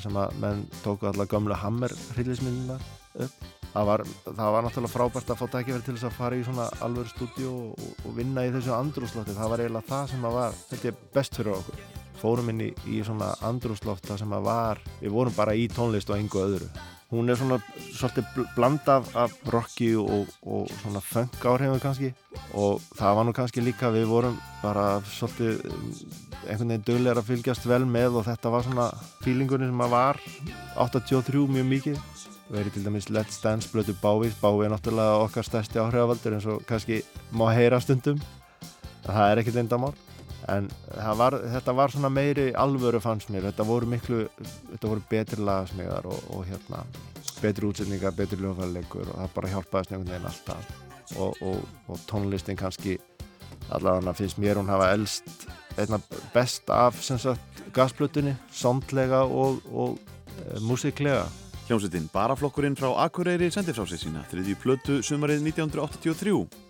[0.00, 2.80] sem að menn tóku alla gamlu Hammer hryllismyndunar
[3.26, 3.44] upp.
[3.76, 6.70] Það var, það var náttúrulega frábært að fá tækifæri til þess að fara í svona
[6.86, 9.36] alvöru stúdíu og, og vinna í þessu andrúslofti.
[9.36, 11.86] Það var eiginlega það sem að var, þetta er best fyrir okkur.
[12.16, 16.16] Fórum inn í, í svona andrúslofta sem að var, við vorum bara í tónlist og
[16.16, 16.70] engu öðru.
[17.06, 17.60] Hún er svona
[17.94, 22.08] svolítið bl- bland af, af rocki og, og svona funk áhrifum kannski.
[22.58, 25.84] Og það var nú kannski líka við vorum bara svolítið um,
[26.48, 28.88] einhvern veginn döglegar að fylgjast vel með og þetta var svona
[29.22, 30.20] feelingurinn sem að var
[30.74, 32.00] 83 mjög mikið.
[32.50, 34.32] Verið til dæmis Let's Dance blötu Bávi.
[34.42, 38.18] Bávi er náttúrulega okkar stærsti áhrifavaldur eins og kannski má heyra stundum.
[39.06, 39.94] Það er ekkert lindamál
[40.52, 40.68] en
[41.18, 46.08] var, þetta var svona meiri alvöru fannst mér, þetta voru miklu þetta voru betri lagasmíðar
[46.10, 46.84] og, og hérna,
[47.42, 50.72] betri útsetningar, betri ljóðfæðilegur og það bara hjálpaðist einhvern veginn alltaf.
[51.22, 52.96] Og, og, og tónlistin kannski
[53.70, 56.00] allavega finnst mér hún hafa elst einna
[56.34, 56.98] best af
[57.74, 59.60] gasplötunni, sondlega og,
[60.38, 61.26] e, músiklega
[61.66, 66.65] Hljómsveitin Baraflokkurinn frá Akureyri sendi frá sig sína þriðju plötu sumarið 1983.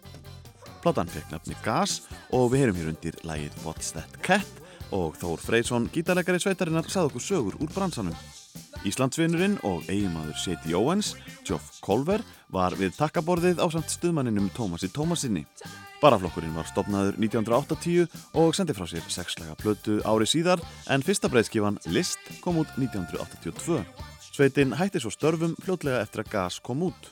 [0.86, 1.96] Platan fekk nafni Gas
[2.30, 4.60] og við heyrum hér undir lægið What's That Cat
[4.94, 8.14] og Þór Freysson, gítarleikari sveitarinnar, sagði okkur sögur úr bransanum.
[8.86, 12.22] Íslandsvinurinn og eiginmaður Seti Owens, Geoff Colver,
[12.54, 15.42] var við takkaborðið á samt stuðmanninum Tómasi Tómasinni.
[15.98, 18.06] Baraflokkurinn var stopnaður 1980
[18.38, 23.82] og sendi frá sér sexlega plötu ári síðar en fyrsta breyðskifan List kom út 1982.
[24.30, 27.10] Sveitin hætti svo störfum fljótlega eftir að gas kom út.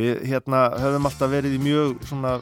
[0.00, 2.38] Við hérna höfum alltaf verið í mjög svona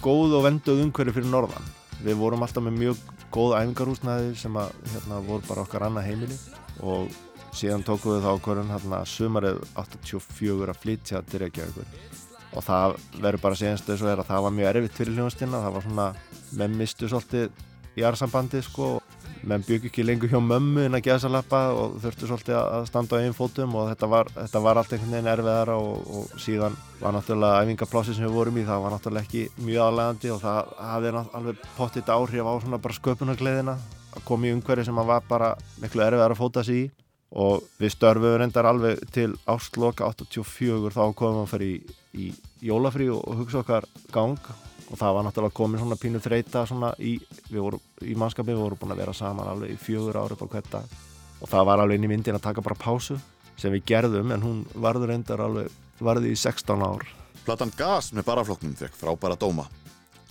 [0.00, 1.66] góð og venduð umhverju fyrir norðan.
[2.00, 3.02] Við vorum alltaf með mjög
[3.34, 6.38] góð æfingarhúsnæði sem að hérna voru bara okkar annað heimili.
[6.80, 7.12] Og
[7.52, 11.92] síðan tókum við þá okkur hérna sumarið 84 að flytja til Reykjavíkur.
[12.52, 15.86] Og það verður bara segjast þess að það var mjög erfitt fyrir hljónastina, það var
[15.88, 16.08] svona
[16.60, 18.92] menn mistu svolítið í arsambandi sko
[19.48, 22.86] menn bygg ekki lengur hjá mömmu en að geða sér lappa og þurftu svolítið að
[22.90, 26.36] standa á einn fótum og þetta var, þetta var allt einhvern veginn erfiðara og, og
[26.42, 30.40] síðan var náttúrulega æfingaplássi sem við vorum í, það var náttúrulega ekki mjög aðlegandi og
[30.44, 33.76] það hafði alveg pottitt áhrif á svona bara sköpunargleðina
[34.12, 36.90] að koma í umhverfi sem að var bara miklu erfiðara að fóta sig í.
[37.32, 41.78] Og við störfum reyndar alveg til ástloka 84 þá komum við að fara í,
[42.12, 42.26] í
[42.68, 44.36] jólafrí og, og hugsa okkar gang
[44.92, 48.92] og það var náttúrulega komin svona pínu þreita svona í, í mannskapin, við vorum búin
[48.92, 50.96] að vera saman alveg í fjögur ári upp á hvert dag
[51.42, 53.16] og það var alveg inn í myndin að taka bara pásu
[53.56, 55.72] sem við gerðum en hún varður reyndar alveg
[56.02, 57.08] varði í 16 ár
[57.42, 59.64] Platan Gas með baraflokknum fekk frábæra dóma.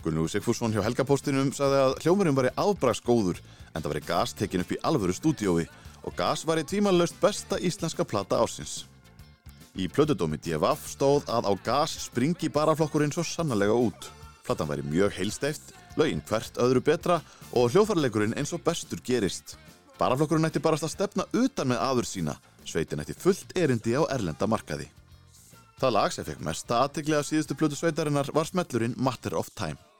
[0.02, 3.42] Gunnlúi Sigfússon hjá Helgapóstinum sagði að hljómurinn var í afbrags góður
[3.74, 5.66] en það var í Gas tekin upp í alvöru stúdiói
[6.08, 8.86] og Gas var í tímanlaust besta íslenska plata ársins.
[9.76, 14.08] Í plötudómi DFF stóð að á Gas springi baraflokkurinn svo sannlega út.
[14.46, 17.20] Platan væri mjög heilsteift, lögin hvert öðru betra
[17.52, 19.56] og hljófarleikurinn eins og bestur gerist.
[20.00, 22.34] Baraflokkurinn ætti barast að stefna utan með aður sína,
[22.66, 24.88] sveitin ætti fullt erindi á erlenda markaði.
[25.78, 29.50] Það lag sem fekk mesta aðtegli af síðustu plötu sveitarinnar var smellurinn Matter of.
[29.54, 29.91] Time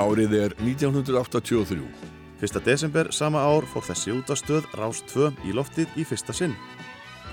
[0.00, 1.82] Árið er 1983.
[2.40, 2.60] 1.
[2.64, 6.54] desember sama ár fór þessi út af stöð Rás 2 í loftið í fyrsta sinn.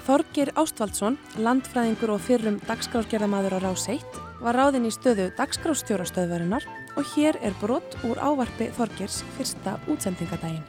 [0.04, 4.04] Þorgir Ástvaldsson, landfræðingur og fyrrum dagskrásgerðamaður á Rás 1,
[4.44, 6.68] var ráðinn í stöðu dagskrástjórastöðvarinnar
[7.00, 10.68] og hér er brott úr ávarpi Þorgirs fyrsta útsendingadaginn.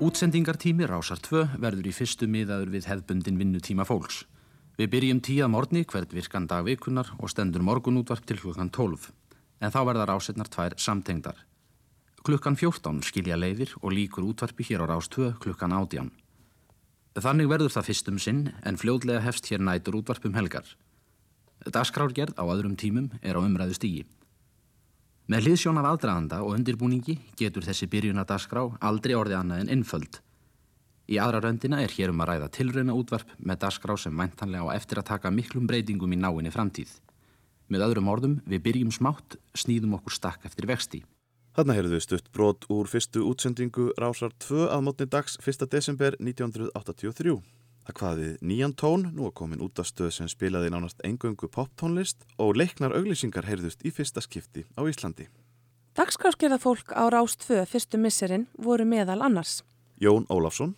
[0.00, 4.24] Útsendingartími Rásar 2 verður í fyrstu miðaður við hefðbundin vinnutíma fólks.
[4.76, 9.06] Við byrjum tíða morgni hvert virkan dag vikunar og stendur morgunútvarp til klukkan 12.
[9.64, 11.38] En þá verða rásetnar tvær samtengdar.
[12.26, 16.10] Klukkan 14 skilja leiðir og líkur útvarpi hér á Rás 2 klukkan 18.
[17.16, 20.68] Þannig verður það fyrstum sinn en fljóðlega hefst hér nætur útvarpum helgar.
[21.64, 24.04] Dagskrárgerð á öðrum tímum er á umræðu stígi.
[25.26, 30.20] Með hliðsjón af aðdraðanda og undirbúningi getur þessi byrjunadagskrá aldrei orðið annað en innföld.
[31.06, 34.74] Í aðra röndina er hér um að ræða tilrauna útvarp með dagskrá sem væntanlega á
[34.74, 36.96] eftir að taka miklum breytingum í náinni framtíð.
[37.70, 41.02] Með öðrum orðum, við byrjum smátt, snýðum okkur stakk eftir vexti.
[41.56, 45.62] Þarna heyrðu stutt brot úr fyrstu útsendingu Rásar 2 að mótni dags 1.
[45.72, 47.38] desember 1983.
[47.86, 52.26] Það hvaðið nýjan tón, nú er komin út af stöð sem spilaði nánast engöngu poptónlist
[52.42, 55.28] og leiknar auglýsingar heyrðust í fyrsta skipti á Íslandi.
[55.96, 59.62] Dagskrásgerða fólk á Rás 2 fyrstu misserinn voru meðal annars.
[60.02, 60.74] Jón Ólafsson,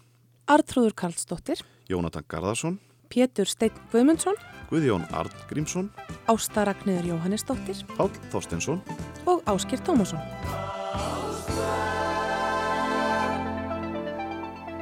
[0.48, 1.60] Artrúður Karlsdóttir,
[1.92, 2.78] Jónatan Garðarsson,
[3.12, 4.38] Pétur Steinn Guðmundsson,
[4.70, 5.90] Guðjón Arngrímsson,
[6.24, 7.82] Ásta Ragnöður Jóhannesdóttir.
[7.98, 8.80] Páll Þorstensson
[9.28, 10.22] og Áskir Tómasson.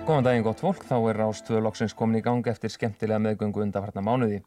[0.06, 4.06] Góðan daginn gott fólk, þá er Rástvö loksins komin í gang eftir skemmtilega meðgöngu undarfarna
[4.06, 4.44] mánuði.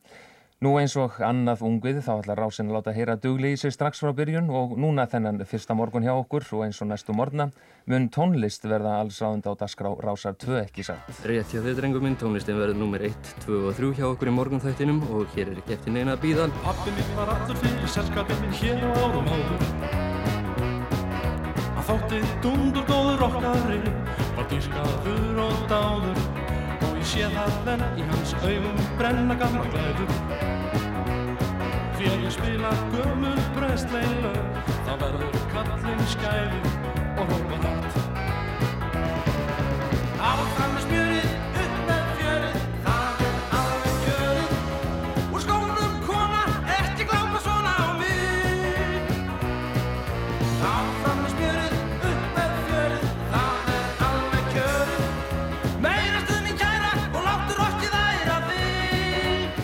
[0.60, 4.02] Nú eins og annað ungvið þá ætlar Rásin að láta heyra dugli í sig strax
[4.04, 7.46] frá byrjun og núna þennan fyrsta morgun hjá okkur og eins og næstu morgna
[7.88, 11.22] mun tónlist verða alls ráðund á dasgrá Rásar 2 ekki satt.
[11.24, 14.36] Rétt hjá þið drengum minn, tónlistin verður nummer 1, 2 og 3 hjá okkur í
[14.36, 16.50] morgunþættinum og hér er ekki eftir neina að býða.
[16.66, 19.64] Pappi minn var allur fyrir selskapinn minn hér á árum áður
[21.80, 23.80] Hann þótti dundur góður okkari
[24.36, 26.39] var dýrskaður og dáður
[27.00, 30.12] ég sé það enn í hans augum brenna gamla glæður.
[32.04, 34.34] Ég spila gömul brestleilu
[34.88, 36.68] þá verður kallinn skæður
[37.16, 37.90] og hópa hætt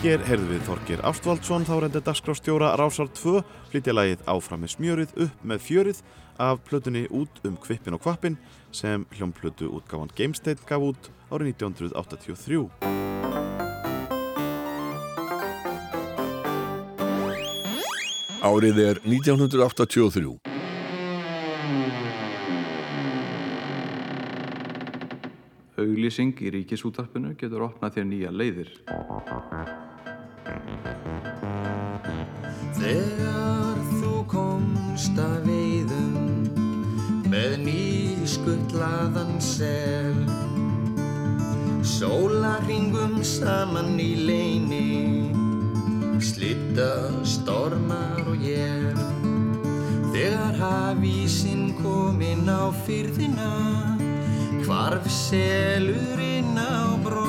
[0.06, 3.40] Hér heyrðum við Þorgir Ástvaldsson, þá reyndir dagskrástjóra Rásar 2,
[3.72, 6.02] flytja lagið Áfram með smjörið upp með fjörið
[6.46, 8.36] af plötunni Út um kvippin og kvappin
[8.70, 12.70] sem hljómplötu útgáfan Gamestein gaf út árið 1983.
[18.46, 20.38] Árið er 1983.
[25.76, 28.70] Auglýsing í ríkisútarpinu getur opnað þér nýja leiðir.
[32.76, 36.44] Þegar þú komst að veiðum
[37.26, 40.14] með nýskullaðan sel
[41.96, 44.86] Sólaringum saman í leini
[46.22, 46.92] Slitta
[47.26, 49.02] stormar og jél
[50.14, 53.50] Þegar hafísinn kominn á fyrðina
[54.62, 57.25] Hvarf selurinn á bró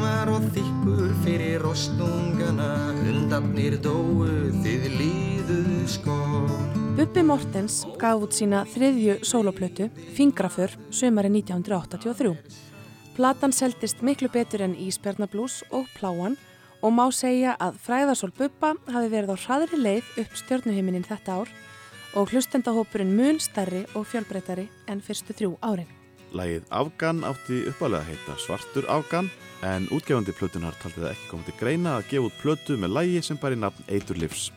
[0.00, 2.70] var og þykkur fyrir rostungana
[3.10, 4.24] Undafnir dóu
[4.62, 6.48] þið líðuð skór
[6.96, 9.86] Bubbi Mortens gaf út sína þriðju sóloplötu,
[10.16, 12.34] Fingraför, sömari 1983.
[13.16, 16.36] Platan seldist miklu betur en Ísbjarnablús og Pláan
[16.80, 21.54] og má segja að fræðarsól Bubba hafi verið á hraðri leið upp stjörnuhiminin þetta ár
[22.16, 25.99] og hlustendahópurinn mun stærri og fjölbreytari en fyrstu þrjú árin.
[26.36, 29.30] Lagið Afgan átti uppalega að heita Svartur Afgan
[29.66, 33.22] en útgefandi plötunar taldi það ekki komið til greina að gefa út plötu með lagi
[33.26, 34.48] sem bæri nafn Eitur Livs.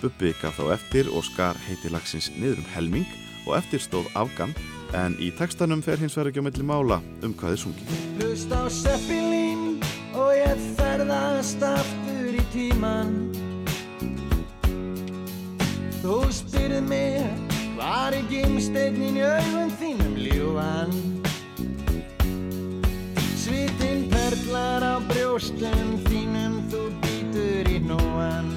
[0.00, 3.08] Bubbi gaf þá eftir og skar heiti lagsins niður um helming
[3.46, 4.54] og eftir stóð Afgan
[4.96, 7.86] en í textanum fer hins vegar ekki á milli mála um hvað þið sungi.
[8.18, 9.78] Hlust á Seppelin
[10.16, 13.14] og ég ferðast aftur í tíman
[16.00, 16.80] Þú spyrð
[17.80, 20.90] mig hvar er gimsteinin í augum þínum ljúan
[23.40, 28.50] Svitinn perlar á brjóstum þínum þú býtur í nóan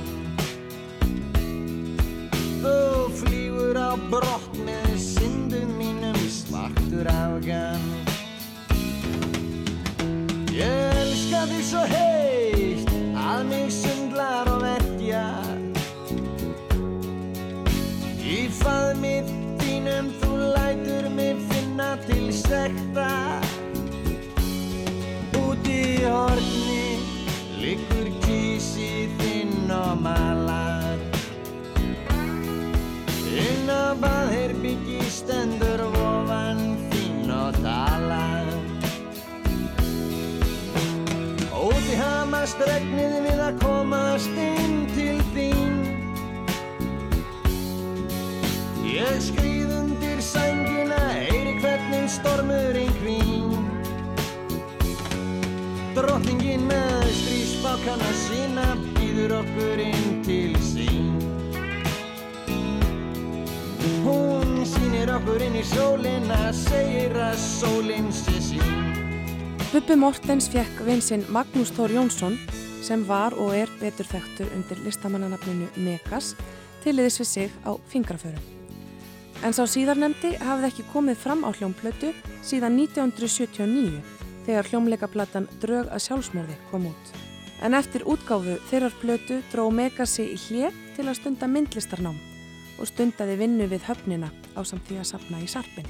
[2.64, 2.76] Þú
[3.20, 7.84] flýgur á brott með syndum mínum svartur afgan.
[10.56, 15.43] Ég elska þig svo heitt að mig sundlar og verkjar
[18.64, 19.16] Í faðmi
[19.60, 23.08] þínum þú lætur mig finna til sekta.
[25.36, 26.86] Úti í horni
[27.60, 30.96] liggur kísi þinn og malar
[33.44, 38.48] Inn á baðherbyggi stendur vofan þín og talar.
[41.52, 45.93] Úti hamast regnið við að komast inn til þín
[48.94, 53.64] Ég skrýð undir sængina, heyri hvernig stormurinn hvín
[55.96, 61.10] Drottningin með strísbákana sína býður okkur inn til sín.
[64.06, 68.90] Hún sýnir okkur inn í sólina, segir að sólinn sé sín
[69.72, 72.38] Bubbi Mortens fekk vinsinn Magnús Þór Jónsson
[72.86, 76.36] sem var og er betur þekktur undir listamannanafninu Megas
[76.86, 78.63] tiliðis við sig á fingraförum.
[79.44, 82.14] En sá síðarnemdi hafði ekki komið fram á hljómplötu
[82.48, 84.00] síðan 1979
[84.46, 87.12] þegar hljómleikaplatan Drög að sjálfsmörði kom út.
[87.64, 92.18] En eftir útgáfu þeirrar plötu dró Megasi í hlið til að stunda myndlistarnám
[92.80, 95.88] og stundaði vinnu við höfnina á samt því að sapna í sarpin.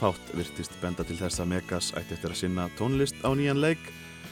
[0.00, 3.90] Fátt virtist benda til þess að Megas ætti eftir að sinna tónlist á nýjan leik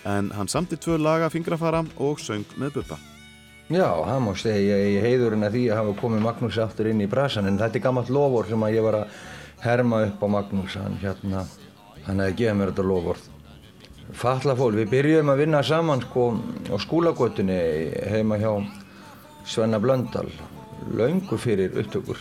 [0.08, 3.00] en hann samti tvö laga fingrafara og söng með Bubba.
[3.72, 7.08] Já, það má segja ég heiðurinn að því að hafa komið Magnús aftur inn í
[7.08, 9.14] brasan en þetta er gammalt lofur sem að ég var að
[9.64, 11.46] herma upp á Magnús hann hérna,
[12.04, 13.22] hann hefði gefið mér þetta lofur
[14.12, 16.26] Fallafól, við byrjuðum að vinna saman sko
[16.68, 17.56] á skúlagötunni
[18.12, 18.52] heima hjá
[19.48, 20.28] Svenna Blöndal
[20.92, 22.20] laungu fyrir upptökur.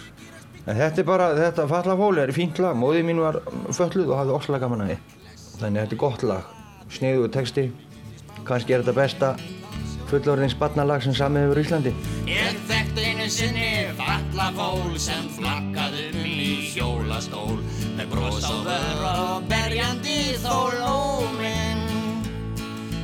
[0.64, 3.42] En þetta er bara, þetta Fallafól er fínt lag, móðið mín var
[3.76, 4.98] fölluð og hafði að því.
[5.60, 6.54] Þannig að þetta er gott lag,
[6.90, 7.68] sniðuðu texti
[8.48, 9.36] kannski er þetta besta
[10.14, 11.94] fullorðins barnalag sem samið hefur Íslandi.
[12.30, 16.30] Ég þekkti einu sinni falla fól sem flakkaði um í
[16.74, 17.58] hjólastól.
[17.98, 21.84] Með bros á vörra og berjandi þó lóminn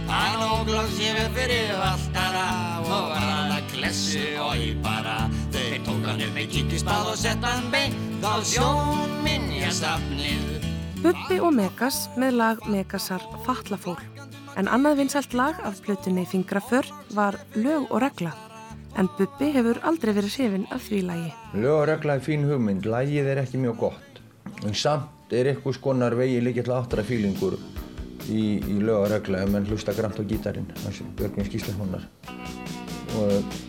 [0.10, 2.46] Hann óglóð sér fyrir valtara
[2.82, 5.30] og að klessu og í bara.
[5.54, 10.46] Þeir tók hann upp með kíkispað og sett hann beint á sjónminjastafnið
[11.00, 14.19] Bubbi og Megas með lag Megasar Fallafól.
[14.58, 18.34] En annað vinsælt lag af plötunni Fingraför var Lög og regla.
[18.98, 21.34] En Bubbi hefur aldrei verið hrifin af því lagi.
[21.54, 24.10] Lög og regla er fín hugmynd, lagið er ekki mjög gott
[24.66, 27.58] en samt er eitthvað skonar vegi líka til áttra fílingur
[28.30, 32.08] í, í lög og regla ef menn hlusta grænt á gítarinn hans Björgvin Skíslasonar
[33.20, 33.68] og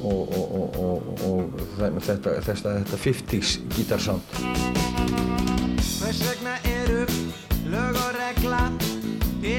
[0.00, 4.38] og, og, og, og, og þetta, þetta, þetta 50s gítarsound
[6.00, 7.02] Hvers vegna eru
[7.68, 8.62] lög og regla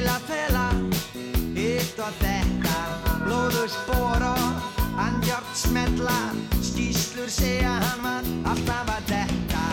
[0.01, 0.67] til að fela.
[1.53, 2.77] Hitt og þetta
[3.21, 6.15] blóðu spór og andjárt smetla
[6.63, 9.65] skýslur segja hann var alltaf að detta.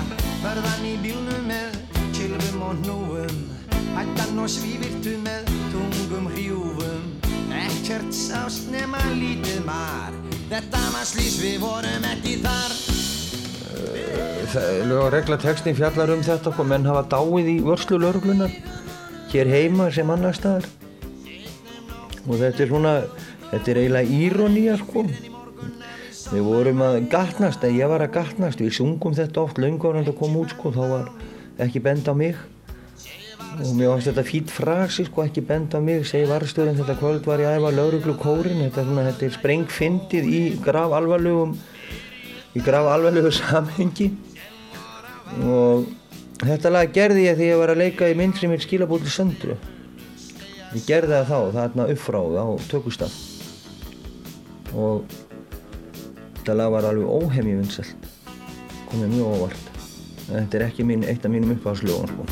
[0.43, 1.79] Förðan í bílnum með
[2.17, 3.39] kilvum og hnúum.
[3.97, 7.07] Hættan og svívirtu með tungum hrjúfum.
[7.65, 10.13] Ekkert sást nema lítið mar.
[10.53, 12.77] Þetta var slís við vorum ekki þar.
[14.89, 18.53] Lög og regla textin fjallar um þetta hvað menn hafa dáið í vörslu lauruglunar
[19.33, 20.69] hér heima sem annar staðar.
[22.29, 22.93] Og þetta er svona
[23.49, 25.05] þetta er eiginlega íronía sko.
[26.29, 30.05] Við vorum að gatnast eða ég var að gatnast, við sungum þetta oft löngur en
[30.05, 31.11] það kom út sko, þá var
[31.65, 32.37] ekki bend á mig.
[33.59, 37.25] Og mér varst þetta fýtt frasi sko, ekki bend á mig segi varstjóðin þetta kvöld
[37.27, 41.57] var ég að æfa lauruglu kórin þetta, er svona, þetta er sprengfindið í graf alvarlegum
[42.59, 44.11] í graf alvarlegu samhengi.
[45.49, 45.89] Og
[46.45, 49.57] þetta lag gerði ég þegar ég var að leika í mynd sem er skilabóti söndru.
[50.77, 53.15] Ég gerði það þá, þarna uppfráð á tökustaf
[54.77, 55.07] og
[56.37, 58.11] þetta lag var alveg óhemji vinsælt
[58.91, 59.65] komið mjög óvart.
[60.29, 62.29] Þetta er ekki mín, eitt af mínum uppáðslögun sko.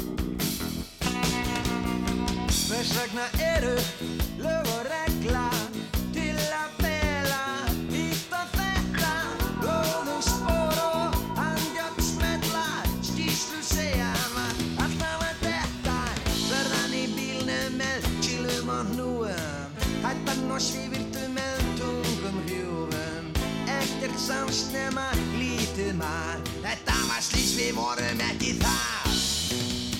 [24.47, 25.07] Sást nema
[25.39, 29.15] lítið mann þetta var slís við vorum ekki þar.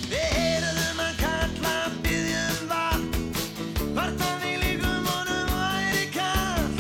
[0.07, 1.73] Við heyrðum að kalla
[2.05, 3.25] byggjum vatn.
[3.97, 6.77] Hvort að við líkum honum væri kall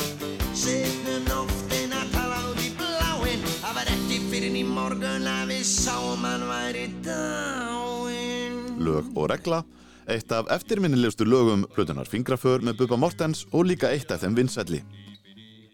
[0.54, 3.48] Sitnum nóttina talað út í bláinn.
[3.64, 8.60] Það var ekki fyrir í morgun að við sáum hann væri dáinn.
[8.78, 9.64] Lög og regla.
[10.06, 14.84] Eitt af eftirminnilegustu lögum Plutunar Fingraför með Bubba Mortens og líka eitt af þeim vinsælli.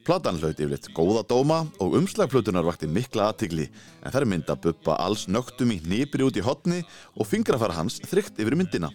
[0.02, 3.68] Platan hlaut yfirleitt góða dóma og umslag Plutunar vakti mikla aðtigli
[4.02, 6.80] en þær mynda Bubba alls nögtum í hnýpri út í hotni
[7.14, 8.90] og fingrafara hans þrygt yfir myndina.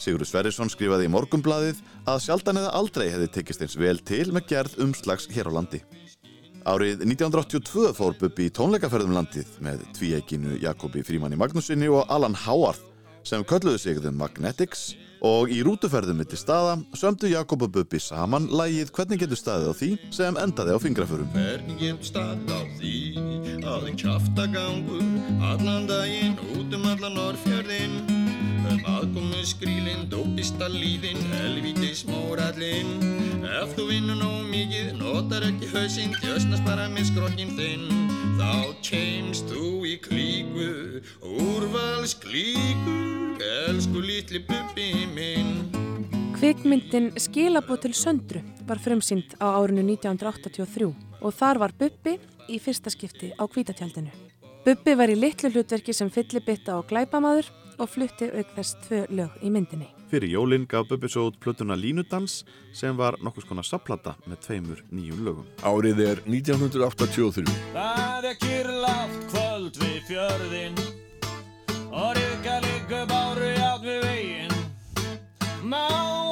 [0.00, 4.46] Sigurður Sverrisson skrifaði í Morgunbladið að sjaldan eða aldrei hefði tekist eins vel til með
[4.54, 5.82] gerð umslags hér á landi.
[6.64, 12.80] Árið 1982 fór Bubbi í tónleikaferðum landið með tvíeikinu Jakobi Frímanni Magnúsinni og Alan Howard
[13.20, 14.94] sem kölluðu sig The Magnetics
[15.24, 19.70] og í rútuferðum mitt í staða sömdu Jakob og Bubbi saman lægið Hvernig getur staðið
[19.70, 21.32] á því sem endaði á fingraförum.
[21.34, 22.94] Hvernig getur staðið á því
[23.64, 25.02] að einn kjaftagangur
[25.52, 28.17] allan daginn út um allan orðfjörðin um
[28.96, 33.18] aðkomu skrílinn, dópista líðin, helvítis mórallinn
[33.48, 37.86] Ef þú vinnur nóg mikið, notar ekki hausinn, djösnast bara með skrokkin þinn.
[38.38, 38.52] Þá
[38.84, 40.66] keimst þú í klíku,
[41.24, 42.96] úrvals klíku,
[43.64, 45.54] elsku litli bubbi minn.
[46.36, 52.92] Kvikmyndin Skilabóð til söndru var frumsýnd á árinu 1983 og þar var Bubbi í fyrsta
[52.94, 54.12] skipti á kvítatjaldinu.
[54.66, 59.38] Bubbi var í litlu hlutverki sem fyllibitta og glæpamaður og flutti auk þess tvö lög
[59.42, 59.88] í myndinni.
[60.08, 64.84] Fyrir jólinn gaf Bubbi svo út plötuna Línudans sem var nokkus konar sapplata með tveimur
[64.90, 65.48] nýjum lögum.
[65.62, 67.44] Árið er 1983.
[67.74, 70.80] Það er kyrlátt kvöld við fjörðinn
[71.92, 74.56] og rygga liggur báru átt við veginn
[75.68, 76.27] Máðurinn,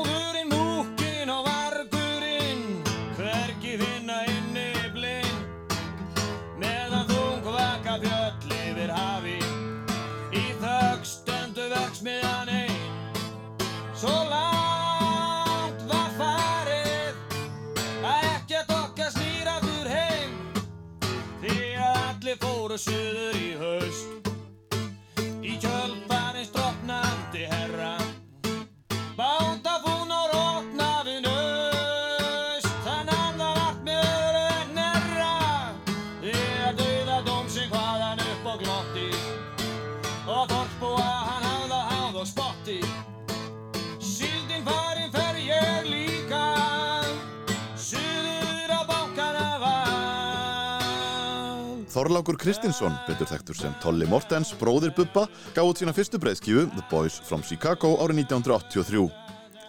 [22.77, 23.06] 是。
[51.97, 55.23] Þorlákur Kristinsson, betur þekktur sem Tolli Mortens, bróðir Bubba,
[55.57, 59.07] gaf út sína fyrstu breyðskífu The Boys from Chicago árið 1983.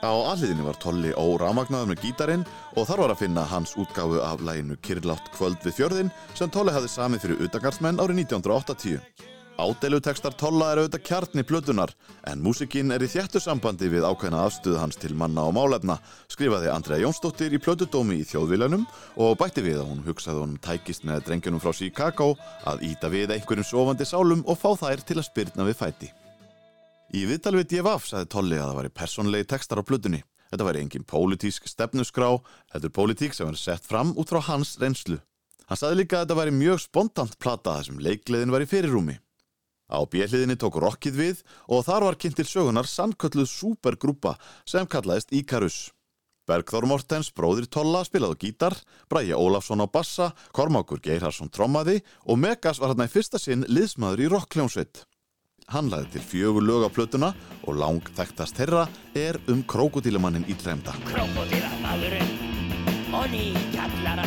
[0.04, 2.44] Á alliðinni var Tolli óramagnaður með gítarinn
[2.76, 6.76] og þar var að finna hans útgáfu af læginu Kyrlátt kvöld við fjörðin sem Tolli
[6.76, 9.00] hafði samið fyrir utagarðsmenn árið 1980.
[9.58, 11.90] Ádeilutekstar Tolla er auðvitað kjarni plötunar
[12.30, 15.96] en músikinn er í þjættu sambandi við ákveðna afstöðu hans til manna og málefna
[16.30, 18.86] skrifaði Andrea Jónsdóttir í plötudómi í þjóðviljanum
[19.26, 22.30] og bætti við að hún hugsaði honum tækist með drengjunum frá Chicago
[22.70, 26.14] að íta við einhverjum sofandi sálum og fá þær til að spyrna við fæti.
[27.18, 28.10] Í viðtal við D.F.A.F.
[28.12, 30.22] sagði Tolli að það væri personlegi tekstar á plötunni.
[30.52, 32.36] Þetta væri engin pólitísk stefnusgrá,
[32.76, 35.18] þetta er pólitík sem verið sett fram út frá hans reynslu.
[35.68, 39.18] Hann sagði líka að þetta væri mjög spontant plata þar sem leikleðin var í fyrirrúmi.
[39.88, 44.36] Á bjelliðinni tók rockið við og þar var kynnt til sögunar sannkölluð supergrúpa
[44.68, 45.92] sem kallaðist Íkarus.
[46.48, 48.76] Bergþór Mortens, bróðir Tolla, spilaði gítar,
[49.12, 54.24] Bræja Ólafsson á bassa, Kormákur Geirharsson trommaði og Megas var hérna í fyrsta sinn liðsmaður
[54.24, 55.04] í rockljónsveit.
[55.68, 57.34] Hann laði til fjögur lög á plötuna
[57.68, 60.96] og lang þekktast herra er um krókudílamannin Íllreimda.
[61.10, 62.32] Krokodílamadurinn
[63.12, 64.24] og ný kallar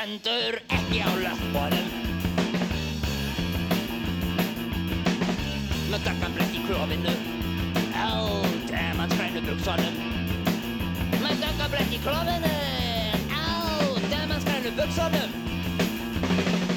[0.00, 1.88] stendur ekki á löppunum.
[5.92, 7.12] Með dökkan blett í klófinu
[8.00, 9.98] Eld er mann skrænu buksunum
[11.20, 12.52] Með dökkan blett í klófinu
[13.40, 15.34] Eld er mann skrænu buksunum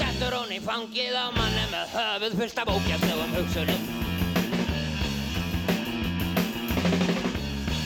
[0.01, 3.87] Dettur hún í fangið á manni með höfuð fullt af ógæstnögum hugsunum.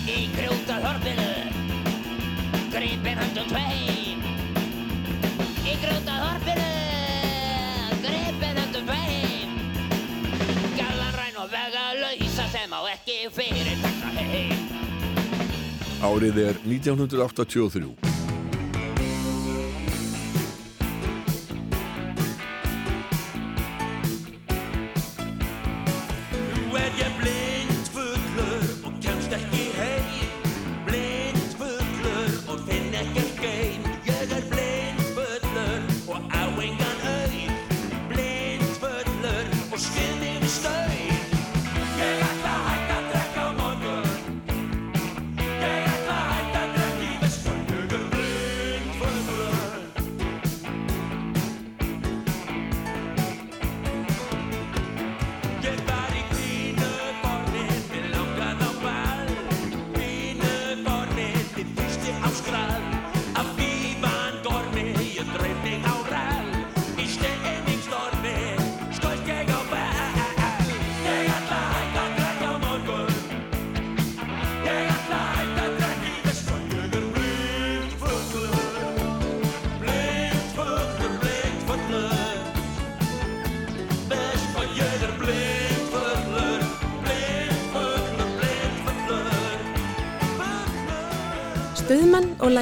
[0.07, 1.30] Í grjóta þorpinu
[2.73, 3.97] Gripin höndum tveim
[5.82, 6.70] Grjóta þorpinu
[8.04, 9.56] Gripin höndum tveim
[10.78, 14.66] Gallan ræn og vega lausa sem á ekki fyrir takka heim.
[16.08, 18.16] Árið er 1983.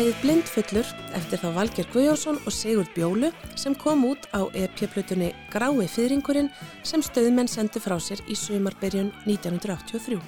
[0.05, 5.87] lagið Blindfullur eftir þá Valger Guðjónsson og Sigurd Bjólu sem kom út á EP-plutunni Grái
[5.89, 6.51] fyrringurinn
[6.85, 10.19] sem stöðmenn sendi frá sér í sumarbyrjun 1983.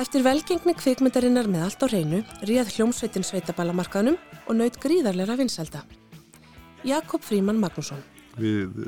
[0.00, 4.16] Eftir velgengni kvikmyndarinnar með allt á hreinu ríð hljómsveitin sveitaballamarkaðnum
[4.46, 5.84] og naut gríðarlega vinsalda.
[6.80, 8.00] Jakob Fríman Magnússon
[8.40, 8.80] Við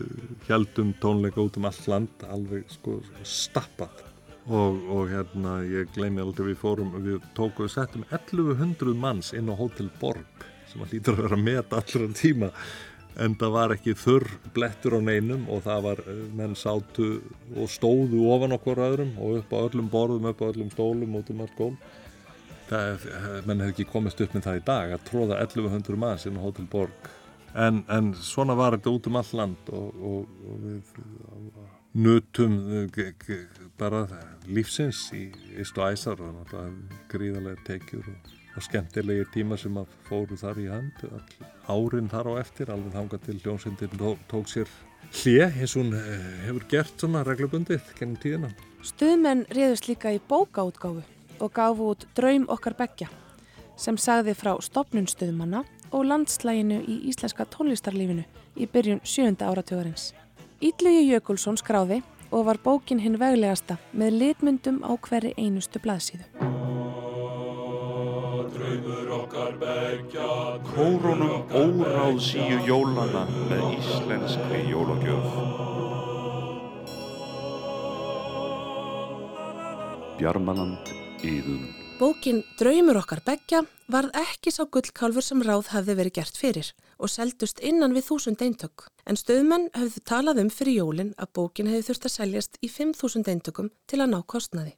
[0.48, 4.06] heldum tónleika út um allt land alveg sko stappað
[4.48, 9.50] og, og hérna ég gleymi aldrei við fórum, við tókum við settum 1100 manns inn
[9.52, 12.50] á Hotel Borg sem að hlýtur að vera að meta allra tíma
[13.22, 17.08] en það var ekki þurr blettur á neinum og það var, eh, menn sátu
[17.56, 21.30] og stóðu ofan okkur öðrum og upp á öllum borðum, upp á öllum stólum út
[21.30, 21.76] um allt gól
[22.72, 23.08] það,
[23.46, 26.46] menn hefði ekki komist upp með það í dag að tróða 1100 manns inn á
[26.46, 27.10] Hotel Borg.
[27.52, 30.92] En, en svona var þetta út um all land og, og, og við
[31.92, 33.34] nutum eh,
[33.76, 34.06] bara
[34.48, 35.26] lífsins í
[35.62, 40.68] og æsar og náttúrulega gríðarlega tekjur og, og skemmtilegi tíma sem að fóru þar í
[40.72, 44.68] hand all árin þar á eftir alveg þangað til hljónsindin tók, tók sér
[45.22, 48.52] hlje eins og hún eh, hefur gert svona reglubundið gennum tíðina
[48.82, 51.04] Stuðmenn réðust líka í bókaútgáfu
[51.42, 53.10] og gáfu út Draum okkar beggja
[53.78, 58.24] sem sagði frá stopnun stuðmanna og landslæginu í íslenska tónlistarlífinu
[58.56, 60.12] í byrjun sjönda áratugarins.
[60.62, 62.02] Ítlugi Jökulsson skráði
[62.32, 66.24] og var bókin hinn veglegasta með litmyndum á hverri einustu blaðsíðu.
[70.72, 75.36] Kórunum óráð síu jólana með íslenskri jólagjöf.
[80.18, 80.92] Bjarmaland
[81.22, 81.81] Íðun.
[82.02, 83.60] Bókin Draumur okkar beggja
[83.94, 88.42] varð ekki sá gullkálfur sem ráð hafði verið gert fyrir og seldust innan við þúsund
[88.42, 88.88] eintök.
[89.06, 93.30] En stöðmenn höfðu talað um fyrir jólin að bókin hefði þurft að seljast í 5.000
[93.30, 94.74] eintökum til að ná kostnaði.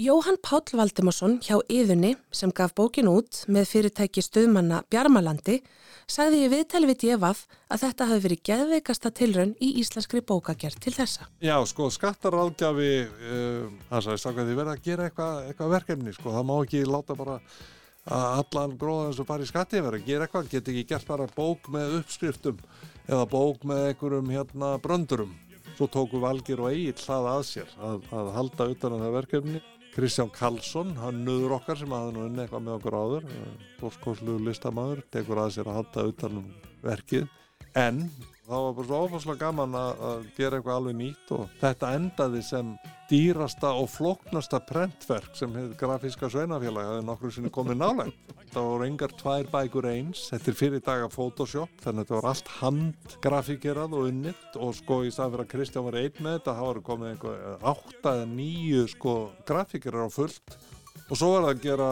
[0.00, 5.58] Jóhann Páll Valdimarsson hjá Yðunni sem gaf bókin út með fyrirtæki stöðmanna Bjarmalandi
[6.08, 10.94] sagði í viðtali við Djefað að þetta hafi verið geðveikasta tilraun í íslenskri bókagerð til
[10.96, 11.28] þessa.
[11.44, 16.32] Já, sko, skattaráðgjafi, uh, hann sagði, strákar, þið verða að gera eitthvað, eitthvað verkefni, sko,
[16.38, 17.36] það má ekki láta bara
[18.08, 21.28] að allan gróðan sem bara í skatti verða að gera eitthvað, geti ekki gert bara
[21.36, 22.64] bók með uppskriftum
[23.10, 25.36] eða bók með einhverjum hérna bröndurum.
[25.76, 29.64] Svo tóku Valgir og Egil það að sér að, að halda utan að það verkefni.
[29.92, 33.24] Kristján Karlsson, hann nöður okkar sem hafði nú unni eitthvað með okkur áður,
[33.76, 36.46] bóskoslu listamæður, tekur að sér að halda utan um
[36.80, 37.26] verkið.
[37.76, 37.98] En
[38.52, 42.74] það var bara svo ofaslega gaman að, gera eitthvað alveg nýtt og þetta endaði sem
[43.12, 48.34] dýrasta og flóknasta prentverk sem hefði grafíska sveinafélag hefði nokkru sinni komið nálægt.
[48.52, 52.28] Það voru engar tvær bækur eins, þetta er fyrir daga Photoshop, þannig að þetta var
[52.32, 56.56] allt handgrafíkerað og unnit og sko í staðan fyrir að Kristján var einn með þetta,
[56.58, 59.16] það voru komið einhver átta eða nýju sko
[59.48, 60.58] grafíkerar á fullt
[61.08, 61.88] og svo var það að gera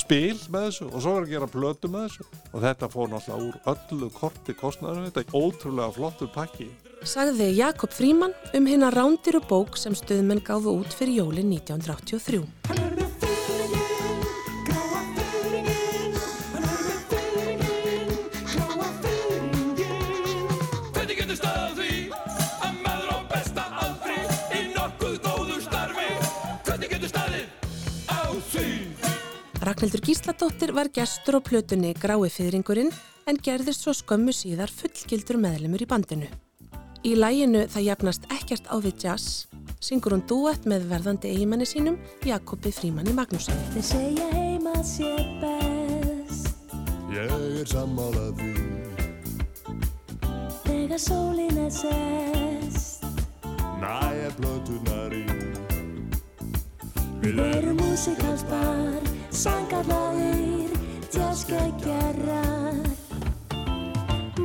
[0.00, 3.10] spil með þessu og svo var það að gera plötu með þessu og þetta fór
[3.14, 6.68] náttúrulega úr öllu korti kostnæðinu, þetta er ótrúlega flottur pakki.
[7.06, 12.87] Sagði Jakob Fríman um hérna rándiru bók sem stöðmenn gáfu út fyrir jólin 1983.
[29.68, 32.88] Ragnhildur Gísladóttir var gestur á plötunni Grái fyrringurinn
[33.28, 36.28] en gerðist svo skömmu síðar fullgildur meðlumur í bandinu.
[37.04, 39.44] Í læginu Það jafnast ekkert á við jazz
[39.84, 43.60] syngur hún duett með verðandi eigimanni sínum Jakobi Frímanni Magnússon.
[43.74, 45.12] Þeir segja heima sé
[45.42, 46.64] best.
[47.12, 48.54] Ég er sammálað því.
[50.64, 53.04] Þegar sólin er sest.
[53.84, 55.26] Næja blötunar í.
[57.20, 60.72] Við erum músikalspar Sangarlaðir
[61.14, 62.74] Jazzgeggjarar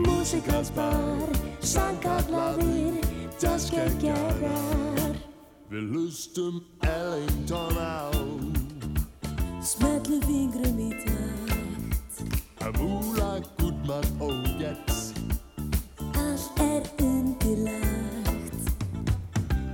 [0.06, 1.32] Músikalspar
[1.66, 3.00] Sangarlaðir
[3.42, 5.18] Jazzgeggjarar
[5.74, 8.14] Við hlustum Ellington á.
[9.66, 12.22] Smellu fingrum í takt.
[12.78, 15.10] Múla Gudmann og Getz
[16.14, 18.74] Allt er undirlagt.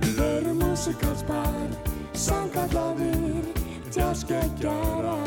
[0.00, 1.74] Við erum músikalspar
[2.16, 3.59] Sangarlaðir
[3.90, 5.18] Jazzgeggjarar.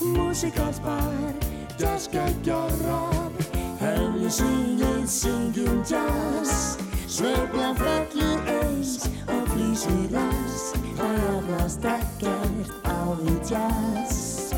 [0.00, 1.34] Músikalspar
[1.78, 3.32] Jazzgeggjarar.
[3.80, 6.78] Hefðu syngið, syngjum jazz.
[7.10, 10.70] Sveiflan fellur eins og flýsir rass.
[10.94, 14.54] Það jafnast ekkert á við jazz.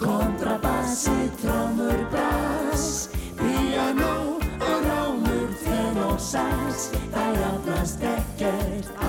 [0.00, 6.88] Kontrabassi, trommur, bass Piano og rámur, tenor, sax.
[7.12, 9.03] Það jafnast ekkert á við jazz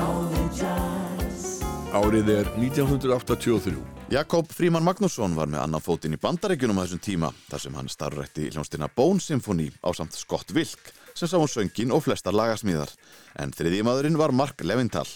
[1.96, 3.78] Árið er 1983.
[4.12, 7.92] Jakob Fríman Magnússon var með annan fótinn í bandaríkjunum á þessum tíma þar sem hann
[7.94, 12.92] starfrætti hljónstina Bone Symphony á samt Scott Wilk sem sá hún söngin og flestar lagasmíðar
[13.40, 15.08] en þriðjimaðurinn var Mark Levinthal.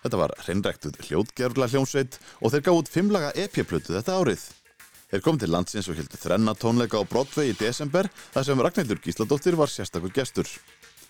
[0.00, 4.48] Þetta var hreinræktuð hljóðgerfla hljónsveit og þeir gáð út fimmlaga EP-plötu þetta árið.
[5.12, 9.04] Þeir kom til landsins og hildu þrenna tónleika á Broadway í desember þar sem Ragnhildur
[9.04, 10.48] Gísladóttir var sérstakur gestur.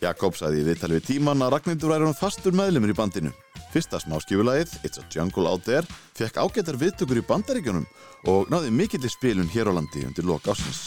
[0.02, 3.32] Jakob sagði í viðtali við tíman að Ragnhildur væri hún fastur meðlumur í bandinu.
[3.74, 7.86] Fyrsta smáskjöfulagið, It's a Jungle Out There, fekk ágættar viðtökur í bandaríkjunum
[8.30, 10.86] og náði mikill í spilun hér á landi undir lok ásins.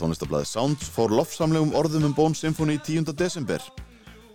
[0.00, 3.12] Tónlistablaði Sounds fór lofsamlegum orðum um Bone Symphony 10.
[3.16, 3.62] desember.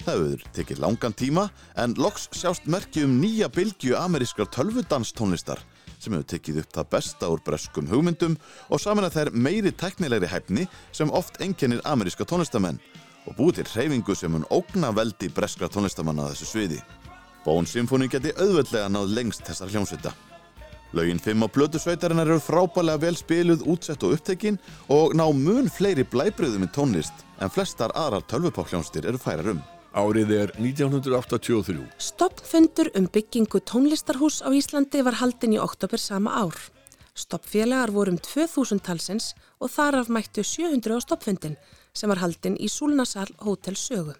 [0.01, 1.43] Það hefur tekið langan tíma
[1.77, 5.61] en loks sjást merki um nýja bylgju amerískar tölvudanstónlistar
[6.01, 8.39] sem hefur tekið upp það besta úr breskum hugmyndum
[8.69, 12.81] og saman að þær meiri teknilegri hæfni sem oft einkennir ameríska tónlistamenn
[13.29, 16.81] og búið til hreyfingu sem mun ógna veldi breskra tónlistamanna á þessu sviði.
[17.45, 20.13] Bone Symphony geti auðveldlega náð lengst þessar hljómsveita.
[20.93, 24.57] Laugin 5 á plötusveitarinnar eru frábælega vel spiluð, útsett og upptekinn
[24.91, 29.61] og ná mun fleiri blæbriðum í tónlist en flestar aðrar tölvupákljónstir eru færar um.
[29.91, 31.83] Árið er 1983.
[31.99, 36.55] Stoppfundur um byggingu tónlistarhús á Íslandi var haldin í oktober sama ár.
[37.15, 41.59] Stoppfélagar voru um 2000 talsins og þar af mættu 700 á stoppfundin
[41.93, 44.15] sem var haldin í Súlnasal Hótel Sögu.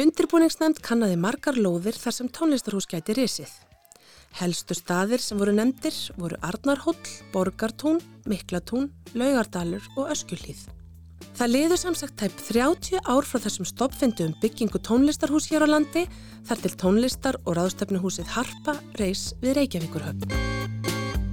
[0.00, 3.67] Undirbúningsnefnd kannaði margar lóðir þar sem tónlistarhús gæti risið.
[4.36, 6.98] Helstu staðir sem voru nefndir voru Arnarhóll,
[7.32, 10.68] Borgartún, Miklatún, Laugardalur og Öskjulíð.
[11.38, 16.04] Það liður samsagt tæp 30 ár frá þessum stoppfundu um byggingu tónlistarhús hér á landi
[16.48, 20.34] þar til tónlistar og ráðstöfnuhúsið Harpa reys við Reykjavíkurhöfn.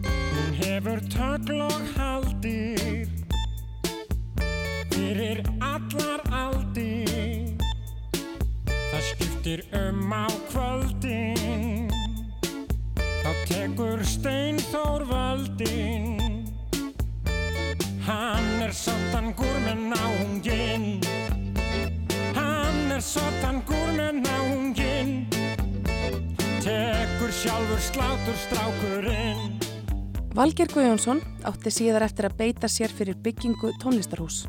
[0.06, 3.10] Hún hefur tökl og haldir
[4.94, 7.58] fyrir allar aldir
[8.70, 11.45] Það skiptir um á kvöldin Þá
[13.46, 16.46] tekur Steinþór völdin
[18.06, 21.00] Hann er sottan gúrmen á hungin
[22.36, 25.28] Hann er sottan gúrmen á hungin
[26.66, 29.60] Tekur sjálfur slátur strákurinn.
[30.36, 34.48] Valger Guðjónsson átti síðar eftir að beita sér fyrir byggingu tónlistarhús.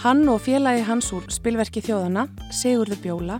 [0.00, 3.36] Hann og félagi hans úr spilverki þjóðana, Sigurður Bjóla,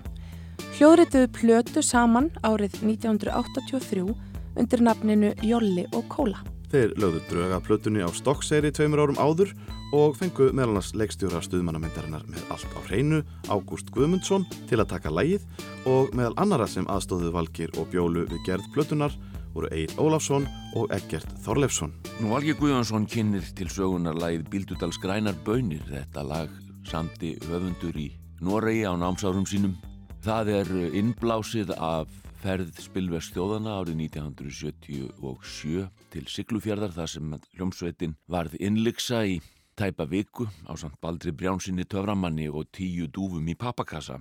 [0.77, 4.15] hljóðrituðu plötu saman árið 1983
[4.57, 6.43] undir nafninu Jolli og Kóla.
[6.73, 9.53] Þeir lögðu dröga plötunni á Stokkseyri tveimur árum áður
[9.95, 15.12] og fengu meðal annars leikstjóra stuðmannamyndarinnar með allt á hreinu, Ágúst Guðmundsson, til að taka
[15.15, 15.47] lægið
[15.87, 19.15] og meðal annara sem aðstóðu Valgir og Bjólu við gerð plötunar
[19.57, 20.45] voru Egil Ólafsson
[20.77, 21.95] og Eggert Þorleifsson.
[22.20, 25.85] Nú Valgir Guðjónsson kynir til sögunar lagið Bíldudals grænar bönir.
[25.89, 26.53] Þetta lag
[26.87, 28.11] samti höfundur í
[28.45, 29.78] Noregi á námsárum sínum.
[30.27, 32.11] Það er innblásið af
[32.43, 39.41] ferð Spilvers þjóðana árið 1977 til Siglufjörðar þar sem hljómsveitin varð innliksa í
[39.77, 44.21] tæpa viku á samt Baldri Brjánsinni töframanni og tíu dúfum í pappakassa.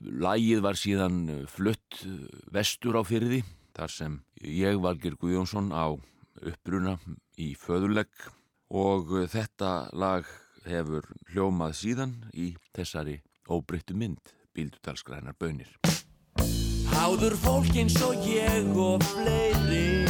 [0.00, 2.02] Lægið var síðan flutt
[2.54, 3.42] vestur á fyrði
[3.76, 5.92] þar sem ég Valgir Guðjónsson á
[6.38, 6.98] uppbruna
[7.38, 8.28] í föðulegg
[8.70, 10.26] og þetta lag
[10.68, 15.97] hefur hljómað síðan í þessari óbreyttu mynd Bíldudalsgrænar bönir.
[16.98, 20.02] Háður fólk eins og ég og fleiri.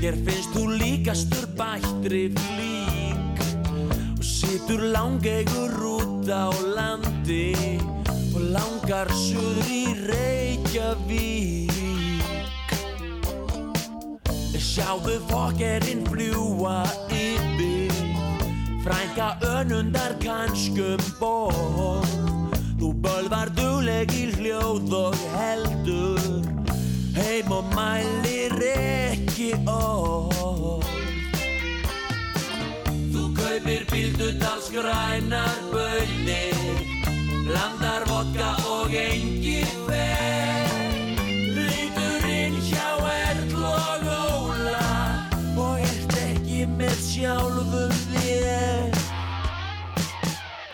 [0.00, 3.42] Þér finnst þú líkastur bættri flík.
[4.16, 7.52] Og situr langeigur út á landi
[8.32, 11.72] Og langar suður í Reykjavík.
[14.76, 17.92] Sjáðu fokkerinn fljúa yfir.
[18.84, 22.35] Frænka önundar kannskum ból
[22.76, 26.26] Þú bölvar dugleg í hljóð og heldur
[27.16, 30.84] Heim og mælir ekki orð.
[33.14, 36.55] Þú kaupir bíldudals grænar bönir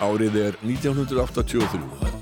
[0.03, 2.22] Árið er 1983.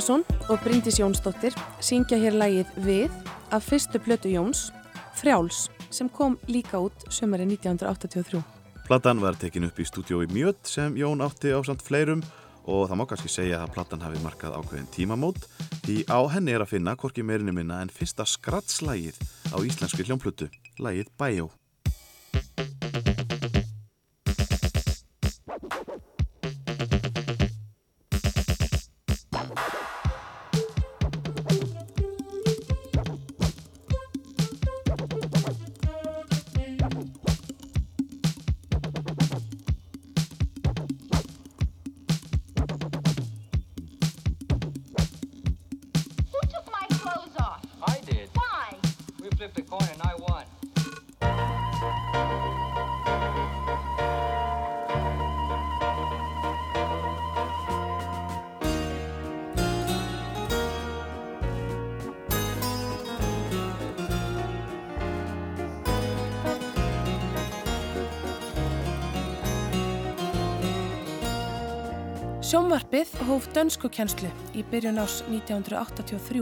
[0.00, 1.52] Jón Gustafsson og Bryndis Jónsdóttir
[1.84, 3.10] syngja hér lægið Við
[3.52, 4.70] af fyrstu plötu Jóns,
[5.12, 8.40] Frjáls, sem kom líka út sömari 1983.
[8.88, 12.24] Platan var tekin upp í stúdiói Mjöt sem Jón átti á samt fleirum
[12.64, 15.44] og það má kannski segja að platan hafi markað ákveðin tímamót
[15.84, 19.20] því á henni er að finna hvorki meirinu minna en fyrsta skratslægið
[19.52, 20.48] á íslenski hljómplötu,
[20.80, 21.52] lægið Bæjó.
[72.50, 74.26] Sjónvarpið hóf dönskukenslu
[74.58, 76.40] í byrjun ás 1983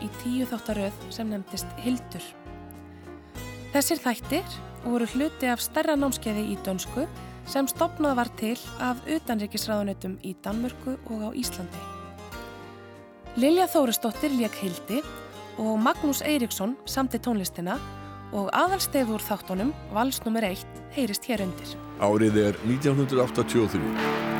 [0.00, 2.24] í tíu þáttaröð sem nefndist Hildur.
[3.74, 4.56] Þessir þættir
[4.86, 7.04] voru hluti af stærra námskeiði í dönsku
[7.52, 11.84] sem stopnað var til af utanrikisráðunetum í Danmörku og á Íslandi.
[13.36, 15.04] Lilja Þórisdóttir lék Hildi
[15.60, 17.76] og Magnús Eiríksson samti tónlistina
[18.32, 20.48] og aðalstefur þáttunum, vals nr.
[20.54, 21.76] 1, heyrist hér undir.
[22.00, 24.31] Árið er 1983.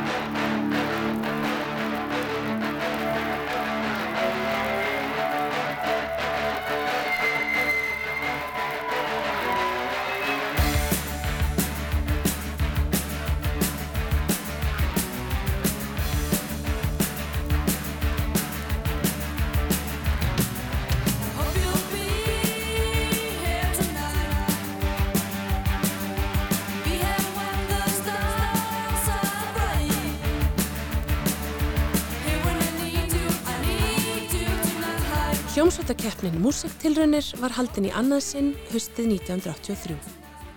[36.03, 39.95] Hljómsveitakeppnin Músiktilraunir var haldin í annað sinn höstið 1983.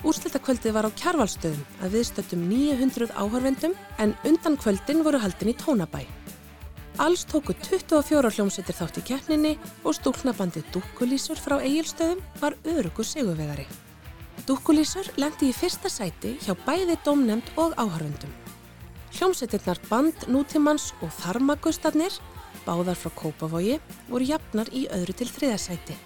[0.03, 6.03] Úrslitakvöldið var á Kjarvalstöðum að viðstöttum 900 áhörvendum en undan kvöldin voru haldin í Tónabæ.
[6.99, 9.53] Alls tóku 24 hljómsveitir þátt í keppninni
[9.85, 13.69] og stúlnabandið Dúkkulísur frá Egilstöðum var örugur sigurvegari.
[14.51, 18.35] Dúkkulísur lendi í fyrsta sæti hjá bæði domnemnd og áhörvendum.
[19.15, 22.19] Hljómsveitirnar Band Nútímans og Þarmagustarnir
[22.67, 23.79] báðar frá Kópavogi,
[24.11, 25.97] voru jafnar í öðru til þriðasæti.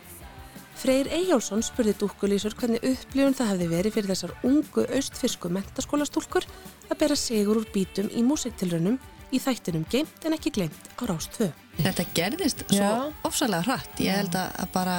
[0.81, 6.47] Freyr Eyjálsson spurði dúkkulísur hvernig upplifun það hefði verið fyrir þessar ungu austfirsku mentaskólastúlkur
[6.89, 8.97] að bera sigur úr bítum í músiktilrönum
[9.31, 11.51] í þættinum geimt en ekki gleimt á Rást 2.
[11.81, 14.01] Þetta gerðist svo ofsalega hratt.
[14.01, 14.95] Ég held að að bara,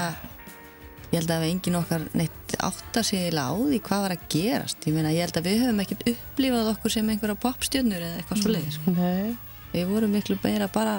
[1.09, 4.27] ég held að við engin okkar neitt átta sig eiginlega á því hvað var að
[4.35, 4.85] gerast.
[4.85, 8.43] Ég meina, ég held að við höfum ekkert upplifað okkur sem einhverja popstjörnur eða eitthvað
[8.43, 8.79] svo leiðis.
[8.85, 9.33] Nei.
[9.73, 10.95] Við vorum miklu meira bara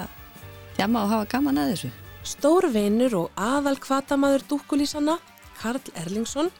[0.77, 1.91] jamma og hafa gaman að þessu.
[2.23, 5.17] Stór vinur og aðal kvatamaður dúkkulísanna,
[5.59, 6.51] Karl Erlingsson,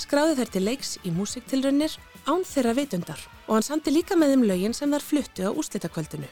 [0.00, 1.94] skráði þær til leiks í músiktilrönnir
[2.26, 6.28] án þeirra veitundar og hann sandi líka með þeim lögin sem þar fluttu á úslitakvöldinu.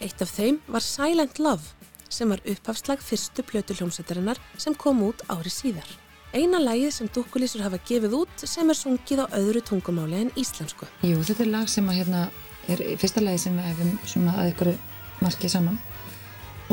[0.00, 1.76] Eitt af þeim var Silent Love
[2.10, 5.86] sem var upphafslag fyrstu plötu hljómsveitarinnar sem kom út ári síðar.
[6.32, 10.86] Eina lagið sem dúkkulísur hafa gefið út sem er sungið á öðru tungumáli en íslensku.
[11.02, 12.26] Jú, þetta er lag sem að hérna
[12.70, 14.72] er fyrsta lagi sem við hefum svona að ykkur
[15.20, 15.80] markið saman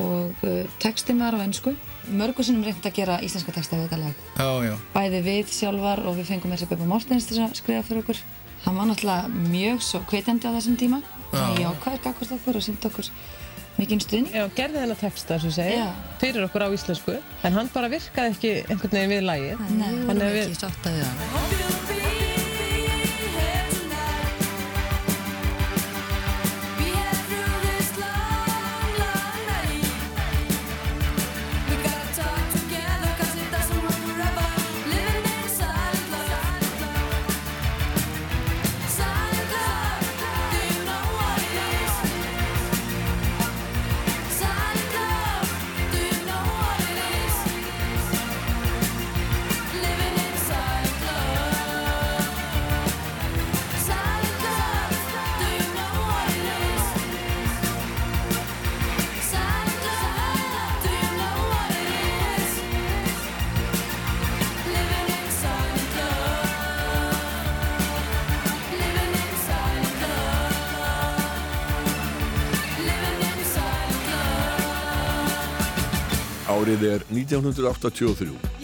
[0.01, 1.73] og uh, textin var á ennsku
[2.07, 4.75] mörgur sinnum reynd að gera íslenska texta við þetta lag Já, já.
[4.93, 8.21] bæði við sjálfar og við fengum þess að Beppa Mortens til að skrifa fyrir okkur
[8.65, 11.01] hann var náttúrulega mjög svo kveitandi á þessum tíma
[11.33, 11.43] Já.
[11.59, 13.09] já, hvað er gagvart okkur og sýndi okkur
[13.77, 15.91] mikinn stund Já, gerði þennan texta, sem segir, Já.
[16.23, 19.67] fyrir okkur á íslensku, en hann bara virkaði ekki einhvern veginn við lagið.
[19.75, 21.96] Nei, við vorum að ekki sátt að við það
[76.68, 78.56] Árið er 1983.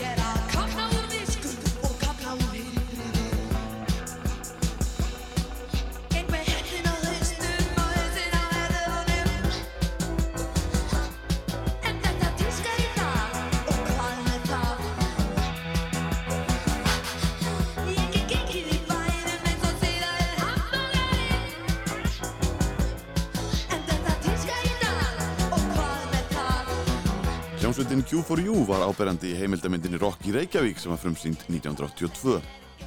[28.33, 32.39] Hljómsveitin Q4U var áberandi í heimildamindinni Rock í Reykjavík sem var frumsýnd 1982.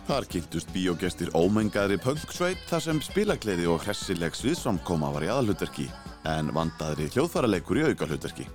[0.08, 5.86] Þar kynntust bíógestir ómengaðri punksveit þar sem spilakleiði og hressileg sviðsframkoma var í aðalhutverki
[6.26, 8.48] en vandaðri hljóðfæraleikur í aukalhutverki.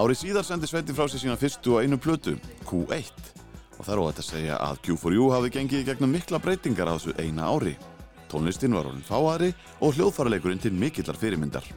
[0.00, 3.12] Árið síðar sendi sveitin frá sig sína fyrstu og einu plötu, Q1,
[3.76, 6.96] og það er óætt að segja að Q4U hafi gengið í gegnum mikla breytingar á
[6.96, 7.76] þessu eina ári.
[8.32, 9.52] Tónlistin var orðin fáari
[9.84, 11.68] og hljóðfæraleikurinn til mikillar fyrirmyndar.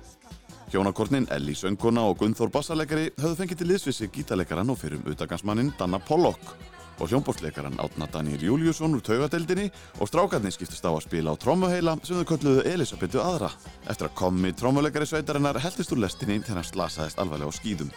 [0.72, 6.00] Hjónakornin Elli Söngkona og Gunnþór Bassalegari höfðu fengið til liðsvissi gítaleikaran og fyrir utagansmannin Danna
[6.00, 6.54] Pollock
[7.02, 9.66] og hljómbórtleikaran Átna Daniel Júliusson úr taugadeildinni
[10.00, 13.52] og strákarnir skiptist á að spila á trommuheila sem þau kölluðu Elisabetu aðra.
[13.84, 17.92] Eftir að komi trommuleikari sveitarinnar heldist úr lestinni þegar hann slasaðist alvarlega á skýðum.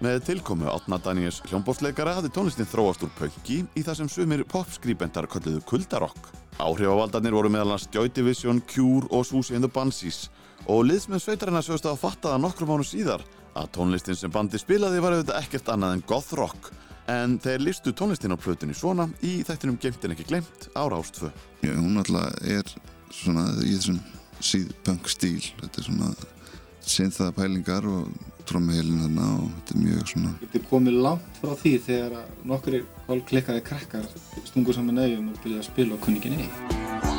[0.00, 5.28] Með tilkomu Átna Daniels hljómbórtleikara hafði tónlistin þróast úr pönki í það sem sumir popskrýbendar
[5.28, 6.32] kölluðu kuldarokk.
[6.56, 10.30] Áhrifavaldarnir voru meðal hans Joy Division, Cure og Susie and the Banshees
[10.68, 13.24] og liðsmenn sveitarinnar sögust að fatta það nokkrum mánu síðar
[13.58, 16.70] að tónlistin sem bandi spilaði var auðvitað ekkert annað en goth rock
[17.08, 21.30] en þeir listu tónlistin á plötunni svona í þættinum Gemt en ekki glemt á Rástfö.
[21.64, 22.68] Já, hún alltaf er
[23.08, 24.00] svona í þessum
[24.44, 26.10] síðpunk stíl þetta er svona
[26.88, 28.12] synþaða pælingar og
[28.48, 32.48] trommuheilin þarna og þetta er mjög svona Þetta er komið langt frá því þegar að
[32.52, 32.80] nokkur
[33.32, 34.10] klikkaði krakkar
[34.44, 37.17] stungur saman nefjum og byrjaði að spila og kunni ekki neitt.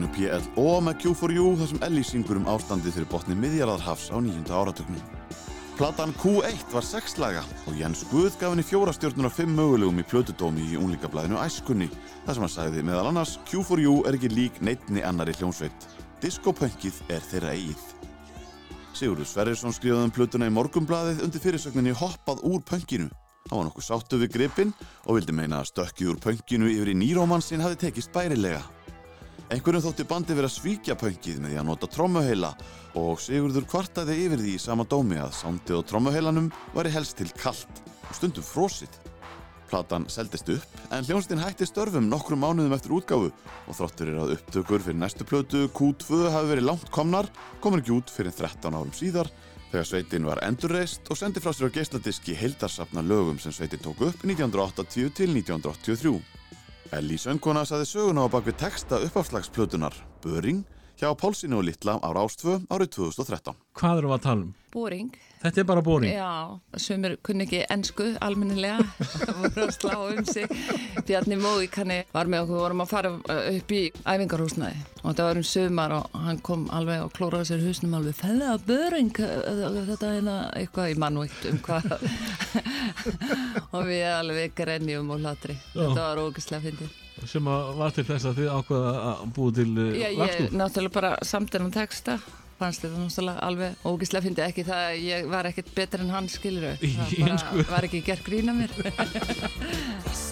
[0.00, 4.56] Læginu PLO með Q4U þar sem Ellie syngur um ástandið fyrir botni miðjarðarhafs á nýjunda
[4.56, 5.02] áratögnum.
[5.76, 10.00] Platan Q1 var sex laga og Jens Guð gaf henni fjóra stjórnur af fimm mögulegum
[10.00, 11.88] í plötudómi í unglingablaðinu Æskunni
[12.26, 15.88] þar sem hann sagði meðal annars Q4U er ekki lík neittni annari hljómsveit.
[16.20, 17.86] Diskopönkið er þeirra eigið.
[18.92, 23.08] Sigurður Sverrisson skrifaði um plötuna í morgumblaðið undir fyrirsögninni hoppað úr pönkinu.
[23.48, 24.74] Hann var nokkuð sáttu við gripinn
[25.06, 28.60] og vildi meina að stökkið úr pönkinu yfir í nýrómansinn hafi tekist bærilega.
[29.50, 32.50] Einhverjum þótti bandi verið að svíkja pönkið með því að nota trommuheila
[33.00, 36.46] og Sigurður kvartaði yfir því í sama dómi að sándið á trommuheilanum
[36.76, 38.94] væri helst til kallt og stundum frosið.
[39.66, 44.36] Platan seldist upp en hljónstinn hætti störfum nokkrum mánuðum eftir útgáfu og þróttur er að
[44.36, 47.26] upptökur fyrir næstu plötu Q2 hafi verið langt komnar,
[47.58, 49.34] komur ekki út fyrir 13 árum síðar
[49.72, 54.06] þegar sveitin var endurreist og sendi frá sér á geisladiski heildarsafna lögum sem sveitin tók
[54.12, 56.39] upp 1980 til 1983.
[56.90, 59.94] Ellie Söngkona saði söguna á bakvið texta uppáfslagsplötunar
[60.24, 60.64] Böring
[61.00, 63.56] hjá Pálsinu og Littla á Rástfö árið 2013.
[63.80, 64.54] Hvað erum við að tala um?
[64.70, 65.10] Bóring.
[65.40, 66.12] Þetta er bara bóring?
[66.12, 68.84] Já, sumir kunni ekki ennsku almennilega,
[69.40, 70.44] voru að slá um sig.
[71.08, 75.40] Bjarni Mói kanni var með okkur, vorum að fara upp í æfingarhúsnaði og þetta var
[75.40, 80.30] um sumar og hann kom alveg og klóraði sér húsnum alveg fellega böring, þetta er
[80.60, 81.94] eitthvað í mannvíkt um hvað
[83.74, 85.56] og við alveg grenjum og hlatri.
[85.72, 86.98] Þetta var ógislega fyndið.
[87.28, 89.70] Sem að var til þess að þið ákvaða að búið til
[90.00, 92.18] Já, ég náttúrulega bara samtennum texta
[92.60, 96.28] fannst þetta náttúrulega alveg ógislega fyndi ekki það að ég var ekkert betur en hann
[96.32, 98.76] skilur það bara var ekki gert grína mér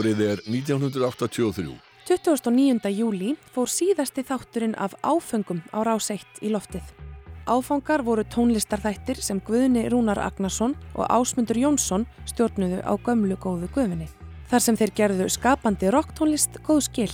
[0.00, 1.74] Árið er 1983.
[2.08, 2.88] 29.
[2.96, 6.86] júli fór síðasti þátturinn af áfengum á rás 1 í loftið.
[7.44, 14.08] Áfangar voru tónlistarþættir sem Guðni Rúnar Agnarsson og Ásmundur Jónsson stjórnuðu á gömlu góðu guðvinni.
[14.48, 17.12] Þar sem þeir gerðu skapandi rocktónlist góð skil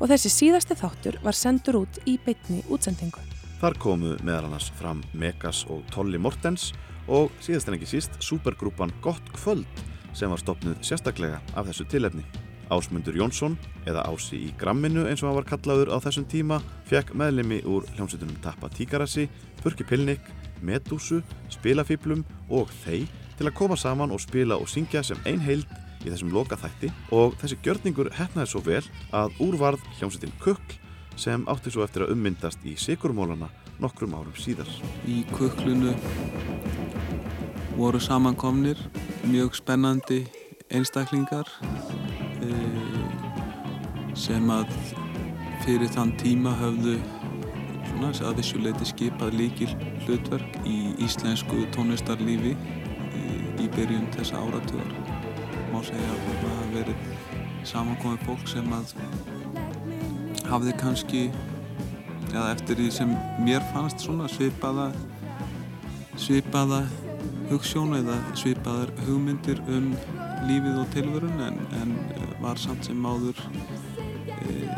[0.00, 3.22] og þessi síðasti þáttur var sendur út í beitni útsendingu.
[3.62, 6.72] Þar komu meðal annars fram Megas og Tolli Mortens
[7.06, 9.86] og síðast en ekki síst supergrúpan Gott Kvöld
[10.16, 12.24] sem var stopnuð sérstaklega af þessu tilefni.
[12.72, 13.54] Ásmundur Jónsson,
[13.86, 17.86] eða Ási í gramminu eins og hann var kallaður á þessum tíma, fekk meðlemi úr
[17.94, 19.28] hljómsveitunum Tappa Tíkarassi,
[19.62, 20.24] Burki Pilnik,
[20.64, 21.20] Medúsu,
[21.52, 23.04] Spilafíblum og Þey
[23.36, 25.68] til að koma saman og spila og syngja sem ein heild
[26.02, 28.82] í þessum loka þætti og þessi gjörningur hefnaði svo vel
[29.14, 30.80] að úrvarð hljómsveitin Kukl
[31.16, 33.48] sem átti svo eftir að ummyndast í Sigurmólana
[33.82, 34.68] nokkrum árum síðar.
[35.08, 35.94] Í kuklunu
[37.76, 38.78] voru samankomnir
[39.24, 40.22] mjög spennandi
[40.72, 41.48] einstaklingar
[42.42, 43.04] eh,
[44.16, 44.72] sem að
[45.64, 46.96] fyrir þann tíma höfðu
[47.90, 49.70] svona, að vissuleiti skipað líkil
[50.06, 52.56] hlutverk í íslensku tónlistarlífi
[53.60, 54.90] í byrjun þessa áratugar.
[55.72, 57.08] Má segja að það hafa verið
[57.66, 58.94] samankomið fólk sem að
[60.50, 61.24] hafði kannski
[62.32, 64.92] eða eftir því sem mér fannst svona svipaða
[66.20, 66.84] svipaða
[67.50, 69.92] hugssjón eða svipaðar hugmyndir um
[70.48, 71.94] lífið og tilvörun en, en
[72.42, 73.40] var samt sem áður
[74.36, 74.68] e,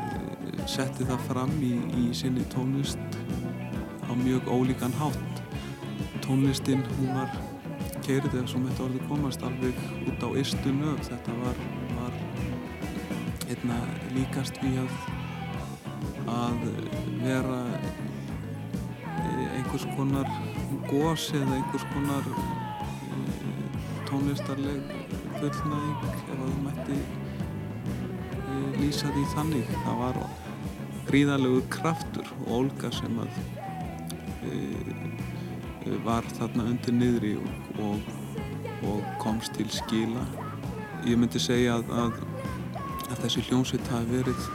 [0.69, 3.20] setti það fram í, í sinni tónlist
[4.09, 5.43] á mjög ólíkan hátt.
[6.24, 7.32] Tónlistin hún var
[8.05, 11.62] kerið ef svo mitt orði komast alveg út á ystu nög þetta var,
[11.97, 12.20] var
[13.49, 13.81] einna
[14.16, 15.16] líkast við að
[16.28, 16.65] að
[17.23, 17.59] vera
[19.57, 20.28] einhvers konar
[20.89, 22.28] gós eða einhvers konar
[24.09, 24.80] tónlistarleg
[25.39, 26.98] fullnæging ef að þú mætti
[28.78, 29.72] lýsa því þannig.
[29.85, 30.20] Það var
[31.09, 33.32] gríðalegu kraftur og olga sem að
[36.05, 37.48] var þarna undir niðri og,
[37.85, 38.12] og,
[38.89, 40.24] og komst til skila.
[41.09, 42.18] Ég myndi segja að, að,
[43.09, 44.48] að þessi hljómsveit hafi verið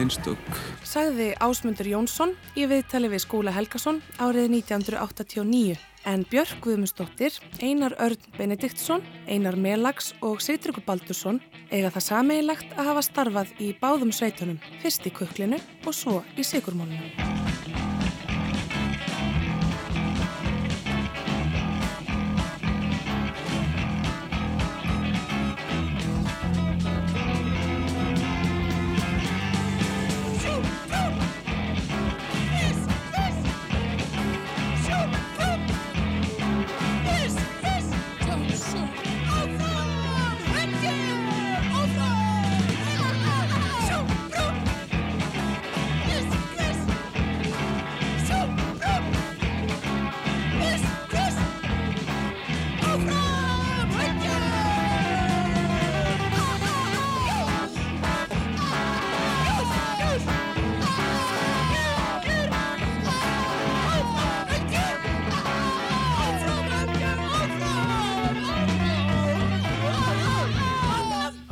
[0.00, 0.62] einstök.
[0.86, 5.76] Sagði Ásmundur Jónsson í viðtali við Skúla Helgason árið 1989
[6.06, 12.92] en Björk Guðmundsdóttir, Einar Örn Benediktsson, Einar Melags og Sigtryggur Baldursson eiga það sameigilegt að
[12.92, 17.95] hafa starfað í báðum sveitunum, fyrst í kuklinu og svo í sigurmálunum.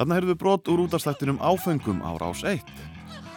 [0.05, 2.61] Þarna heyrðu brot úr útastættinum áfengum á rás 1.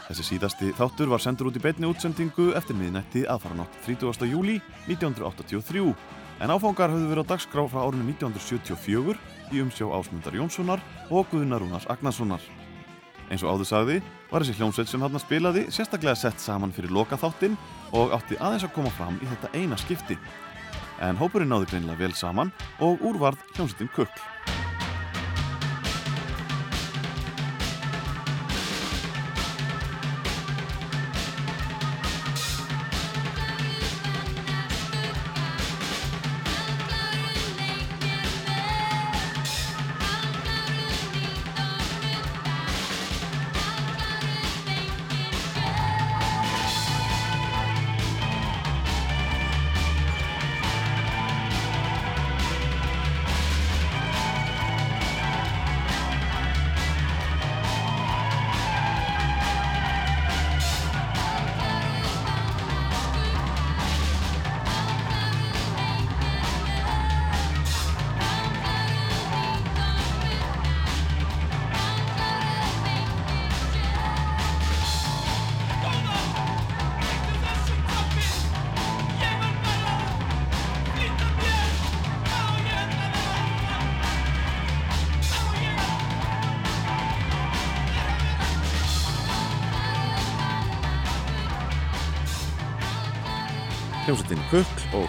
[0.10, 4.27] Þessi síðasti þáttur var sendur út í beinni útsendingu eftir miðnætti aðfara nátt 30.
[4.27, 4.57] júli
[4.91, 5.85] 1983
[6.44, 9.15] en áfangar höfðu verið á dagskrá frá árinu 1974
[9.56, 12.44] í umsjá Ásmundar Jónssonar og Guðnar Rúnars Agnarssonar.
[13.31, 17.15] Eins og áður sagði var þessi hljómsveit sem hann spilaði sérstaklega sett saman fyrir loka
[17.15, 17.56] þáttin
[17.95, 20.19] og átti aðeins að koma fram í þetta eina skipti.
[20.99, 22.52] En hópurinn náði greinlega vel saman
[22.84, 24.35] og úrvarð hljómsveitin Kukl.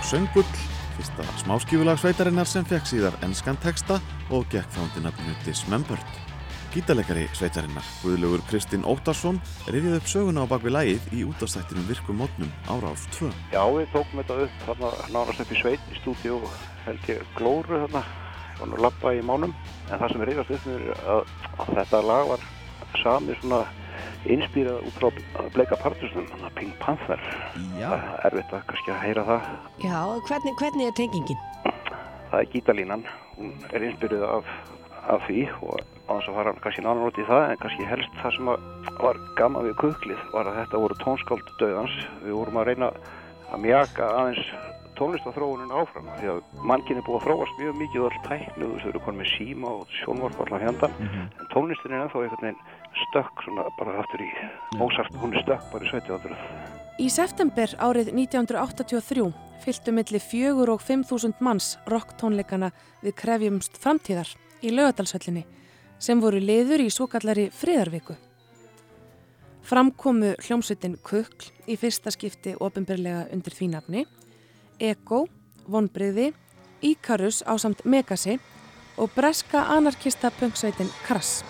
[0.09, 0.45] Söngull,
[0.97, 3.99] fyrsta smáskífulag sveitarinnar sem fekk síðar ennskan texta
[4.33, 6.15] og gekk þá undir nafninu Dismembered.
[6.73, 9.37] Gítarleikari sveitarinnar, Guðlaugur Kristinn Óttarsson,
[9.69, 13.29] rifið upp söguna á bakvið lægið í útastættinum virkum mótnum ára áf 2.
[13.53, 16.41] Já, við tókum þetta upp þarna nánast upp í sveit í stúdíu
[16.87, 18.05] held ég glóru þarna
[18.63, 19.53] og nú lappa í mánum
[19.91, 22.49] en það sem reyðast upp með er að, að þetta lag var
[23.05, 23.61] sami svona
[24.27, 27.23] inspírað út frá Bleika Partusnum, þannig að Pink Panther.
[27.79, 29.53] Er erfitt að kannski að heyra það.
[29.85, 31.45] Já, hvernig, hvernig er tengingin?
[32.31, 33.05] það er gítalínan,
[33.37, 34.51] hún er inspírað af,
[35.09, 35.79] af því og
[36.09, 38.67] á þess að fara kannski nánar út í það en kannski helst það sem að
[38.99, 42.91] var gaman við kuklið var að þetta voru tónskáld döðans við vorum að reyna
[43.49, 44.51] að mjaka aðeins
[44.99, 48.89] tónlistathróunin áfram því að mannkinn er búið að þróast mjög mikið og all tæknu, þau
[48.91, 52.63] eru konið með síma og sjónvarp allan fjandan en tónlistin er ennþá einhvern veginn
[53.09, 54.31] stökk svona bara aftur í
[54.79, 59.29] Mozart, hún er stökk bara í 1700 Í september árið 1983
[59.63, 62.73] fylgtu milli fjögur og 5.000 manns rocktónleikana
[63.05, 64.33] við krefjumst framtíðar
[64.63, 65.45] í laugadalsöllinni
[66.03, 68.17] sem voru liður í svo kallari friðarviku.
[69.69, 74.05] Framkomu hljómsveitin Kukl í fyrsta skipti ofinbyrlega undir því nafni,
[74.81, 75.27] Ego,
[75.69, 76.33] Vonbriði,
[76.83, 78.39] Íkarus á samt Megasi
[78.97, 81.45] og breska anarkista punksveitin Krass.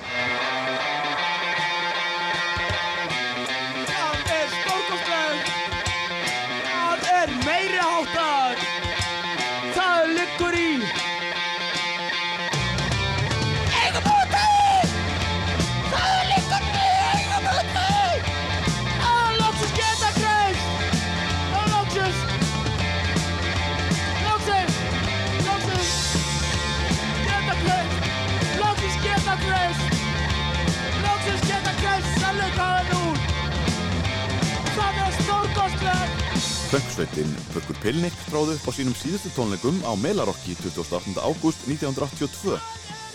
[36.68, 41.16] Pönksveitin Pörkur Pilnik tróðu upp á sínum síðustu tónleikum á Melarokki 28.
[41.16, 42.58] ágúst 1982.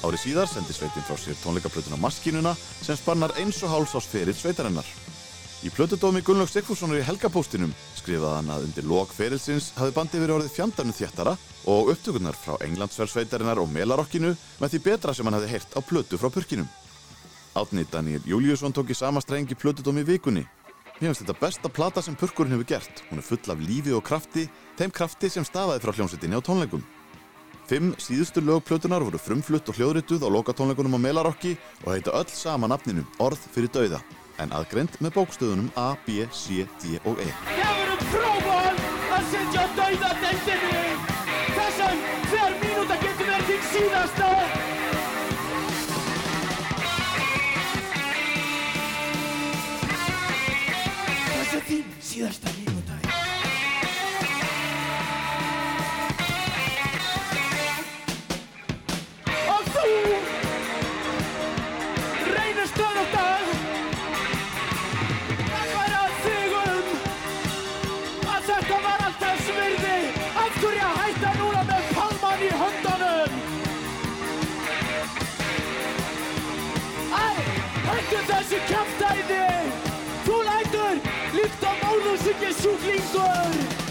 [0.01, 4.33] Árið síðar sendi sveitin frá sér tónleikaplötuna Maskinuna sem spannar eins og háls ás ferill
[4.33, 4.87] sveitarinnar.
[5.61, 10.37] Í plötudómi Gunnlaug Sigfússonar í Helgapóstinum skrifaði hann að undir lok ferilsins hafði bandið verið
[10.39, 11.35] orðið fjandarnu þjættara
[11.69, 16.17] og upptökurnar frá Englandsfjörnsveitarinnar og Melarokkinu með því betra sem hann hafði heyrt á plötu
[16.17, 16.73] frá purkinum.
[17.53, 20.47] Átni Daniel Júliusson tók í sama streng í plötudómi vikunni.
[21.01, 23.01] Mér finnst þetta besta plata sem purkurinn hefur gert.
[23.09, 24.45] Hún er full af lífi og krafti,
[24.77, 26.83] þeim krafti sem stafaði frá hljómsveitinni á tónleikum.
[27.65, 31.55] Fimm síðustu lögplötunar voru frumflutt og hljóðrituð á lokatónleikunum á Melarokki
[31.85, 34.01] og heita öll sama nafninu Orð fyrir dauða,
[34.37, 37.29] en aðgreint með bókstöðunum A, B, C, D og E.
[37.55, 40.83] Það verður frábært að setja dauða deildinni
[41.55, 44.62] Þessum hver mínúta getur verið þín síðasta
[52.21, 52.62] er
[82.59, 83.83] sjúklingur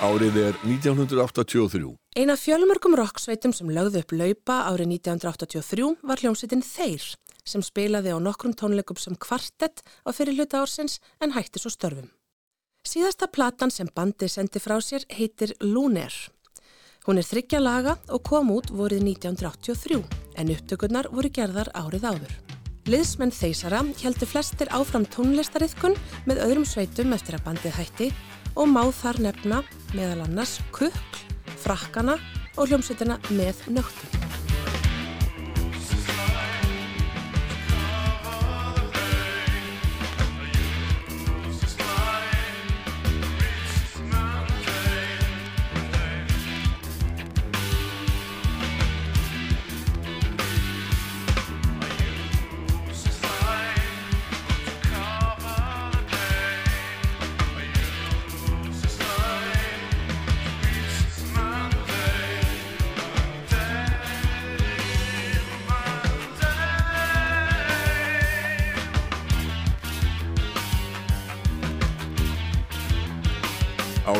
[0.00, 1.90] Árið er 1983.
[2.16, 7.04] Eina fjölmörgum rocksveitum sem lögðu upp laupa árið 1983 var hljómsveitin Þeir
[7.44, 12.08] sem spilaði á nokkrum tónleikum sem kvartett á fyrir hluta ársins en hætti svo störfum.
[12.80, 16.14] Síðasta platan sem bandi sendi frá sér heitir Lunair.
[17.04, 20.00] Hún er þryggja laga og kom út vorið 1983
[20.40, 22.49] en upptökurnar voru gerðar árið áður.
[22.90, 25.94] Liðsmenn þeysara heldur flestir áfram tónlistariðkun
[26.26, 28.08] með öðrum sveitum eftir að bandið hætti
[28.58, 29.60] og má þar nefna
[29.94, 31.22] meðal annars kukl,
[31.62, 32.18] frakkana
[32.56, 34.39] og hljómsveitina með nögtum.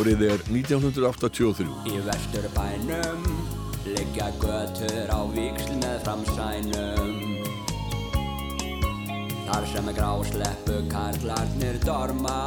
[0.00, 1.64] Árið er 1983.
[1.92, 3.24] Í vestur bænum
[3.84, 7.18] liggja götur á víksl með framsænum.
[9.50, 12.38] Þar sem grásleppu karlarnir dorma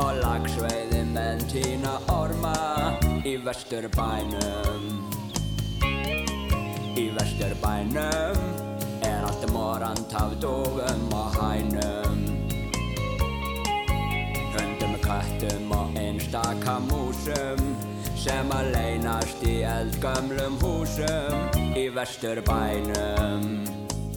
[0.00, 2.56] og lagsveiði menn tína orma
[3.20, 4.88] í vestur bænum.
[6.96, 8.40] Í vestur vesturbænum
[9.04, 12.24] er allt morant af dógum og hænum.
[14.56, 15.95] Hundum, köttum og
[16.26, 17.60] einstaka músum
[18.18, 23.44] sem að leynast í eldgömlum húsum í vesturbænum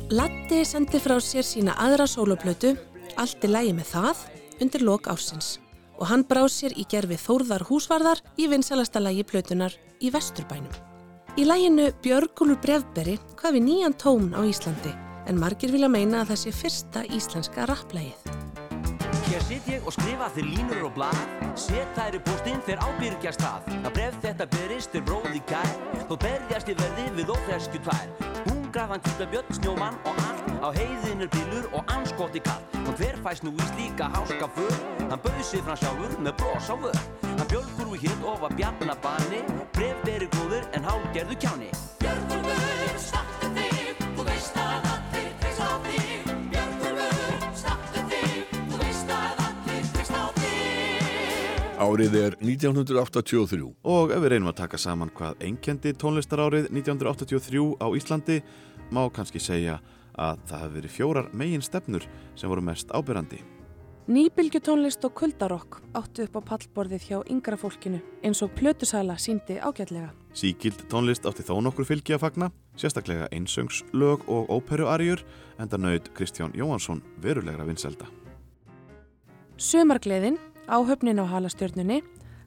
[0.10, 2.74] Latti sendi frá sér sína aðra sóloplötu,
[3.14, 4.24] allt í lægi með það,
[4.58, 5.60] undir lok ársins
[6.00, 10.74] og hann brá sér í gerfi Þórðar húsvarðar í vinsalasta lægi plötunar í Vesturbænum.
[11.38, 14.96] Í læginu Björgúlur brefberi hvað við nýjan tón á Íslandi
[15.30, 18.49] en margir vilja meina að það sé fyrsta íslenska rapplægið.
[19.30, 21.18] Hér sitt ég og skrifa þér línur og blað.
[21.54, 25.70] Set þær í postinn þegar ábyrgjast það Að bref þetta berist til bróði kær
[26.10, 28.08] Þó berjast ég verði við óþeskju tvær.
[28.48, 32.66] Hún grafan kjúta björn, snjómann og allt Á heiðin er bílur og anskoti kall.
[32.88, 34.74] Og hver fæst nú í slíka háska för?
[35.12, 37.00] Hann bauð sig fram sjálfur með bros á vör.
[37.30, 39.46] Hann bjölgur úr hitt og var bjarnabanni
[39.78, 41.70] Bref beri góður en hálgerðu kjáni.
[42.02, 42.79] Björgúlfur,
[51.90, 53.64] Árið er 1983.
[53.90, 58.36] Og ef við reynum að taka saman hvað einkendi tónlistarárið 1983 á Íslandi
[58.94, 59.80] má kannski segja
[60.14, 62.06] að það hefði verið fjórar megin stefnur
[62.38, 63.40] sem voru mest ábyrrandi.
[64.10, 70.12] Nýbylgjutónlist og kuldarokk áttu upp á pallborðið hjá yngra fólkinu eins og plötusala síndi ágætlega.
[70.38, 75.26] Síkild tónlist átti þó nokkur fylgi að fagna, sérstaklega einsöngslög og óperuarjur,
[75.58, 78.10] enda nöyð Kristján Jóhansson verulegra vinselda.
[79.58, 80.38] Sumargleðin,
[80.70, 82.04] áhöfnin á halastjörnunni,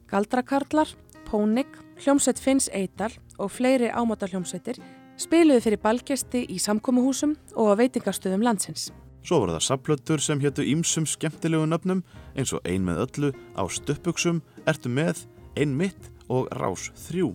[0.07, 0.89] galdrakarlar,
[1.27, 1.69] pónik,
[2.01, 4.79] hljómsveit Finns Eidal og fleiri ámáta hljómsveitir
[5.19, 8.89] spiluðu fyrir balgesti í samkómuhúsum og á veitingastöðum landsins.
[9.23, 12.03] Svo voru það sapplötur sem héttu ímsum skemmtilegu nöfnum
[12.35, 15.23] eins og ein með öllu á stöppuksum, ertu með,
[15.55, 17.31] ein mitt og rás þrjú.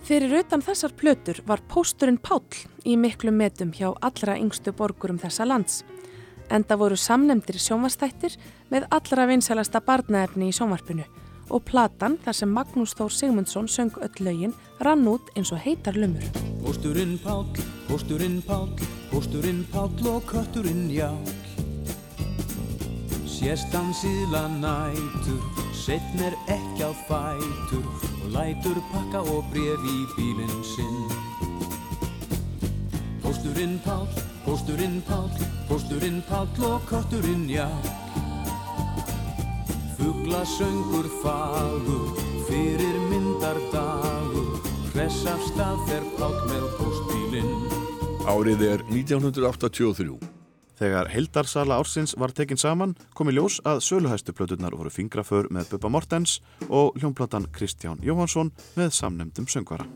[0.00, 5.46] Fyrir utan þessar plötur var pósturinn Páll í miklum metum hjá allra yngstu borgurum þessa
[5.46, 5.84] lands.
[6.50, 8.34] Enda voru samnemdir sjónvastættir
[8.72, 11.04] með allra vinsælasta barnaefni í sjónvarpinu
[11.50, 15.98] og platan þar sem Magnús Þór Sigmundsson söng öll lögin rann út eins og heitar
[15.98, 16.24] lumur.
[16.62, 17.46] Pósturinn Páll,
[17.88, 18.70] pósturinn Páll,
[19.10, 21.18] pósturinn Páll og kötturinn Jál.
[23.26, 25.40] Sérst hann síðla nætur,
[25.72, 27.86] setn er ekki á fætur
[28.20, 31.00] og lætur pakka og bref í bílinn sinn.
[33.22, 34.06] Pósturinn Páll,
[34.50, 35.30] pósturinn Páll,
[35.68, 37.84] pósturinn Páll og kötturinn Jál.
[39.94, 42.18] Fugla söngur fagur,
[42.48, 44.58] fyrir myndardagur,
[44.90, 47.54] hress af stað fer Páll með póstbílinn.
[48.26, 50.18] Árið er 1983.
[50.80, 55.76] Þegar heildarsala ársins var tekin saman kom í ljós að söluhæstu plöturnar voru fingraför með
[55.76, 59.86] Bubba Mortens og hljómplatan Kristján Jóhansson með samnemdum söngvara.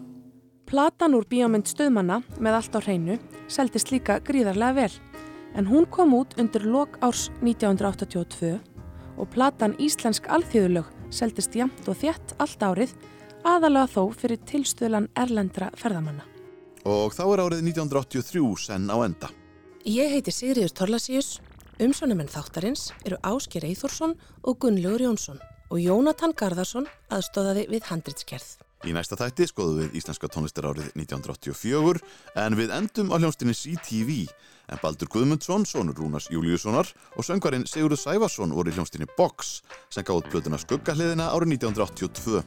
[0.65, 3.19] Platan úr bíómynd stöðmanna með allt á hreinu
[3.53, 4.93] seldist líka gríðarlega vel
[5.55, 8.57] en hún kom út undir lok árs 1982
[9.21, 12.95] og platan Íslensk alþjóðulög seldist jamt og þétt allt árið
[13.45, 16.25] aðalega þó fyrir tilstöðlan erlendra ferðamanna.
[16.89, 19.31] Og þá er árið 1983 senn á enda.
[19.85, 21.39] Ég heiti Sigriður Torlasíus,
[21.77, 28.64] umsónumenn þáttarins eru Ásker Eithórsson og Gunnlaugur Jónsson og Jónatan Garðarsson aðstóðaði við handritskerð.
[28.85, 32.03] Í næsta þætti skoðum við Íslenska tónlistar árið 1984
[32.43, 34.27] en við endum á hljónstinni CTV
[34.69, 39.63] en Baldur Guðmundsson, sonur Rúnars Júliussonar og söngvarinn Sigurður Sæfarsson voru í hljónstinni Box
[39.93, 42.43] sem gáði plötuna Skuggahliðina árið 1982.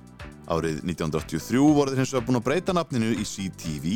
[0.48, 3.96] Árið 1983 voru þeir hins vegar búin að breyta nafninu í CTV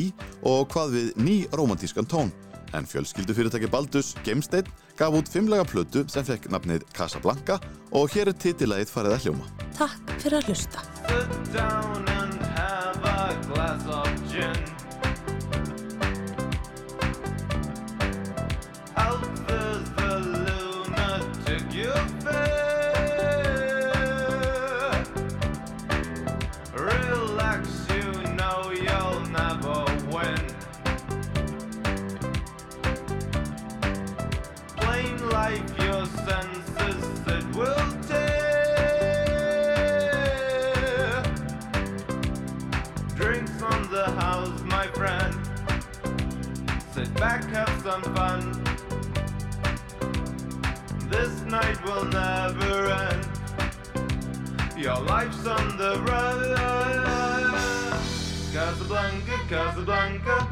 [0.50, 2.34] og hvað við ný romantískan tón.
[2.72, 4.66] En fjölskyldu fyrirtæki Baldus, Gemstein,
[4.96, 7.60] gaf út fimmlega plötu sem fekk nafnið Casablanca
[7.92, 9.52] og hér er titillægið farið að hljóma.
[9.76, 12.31] Takk fyrir að hlusta.
[13.04, 14.81] A glass of gin.
[47.82, 48.52] Fun.
[51.10, 53.26] This night will never end.
[54.76, 57.52] Your life's on the run.
[58.52, 60.48] Casablanca, Casablanca.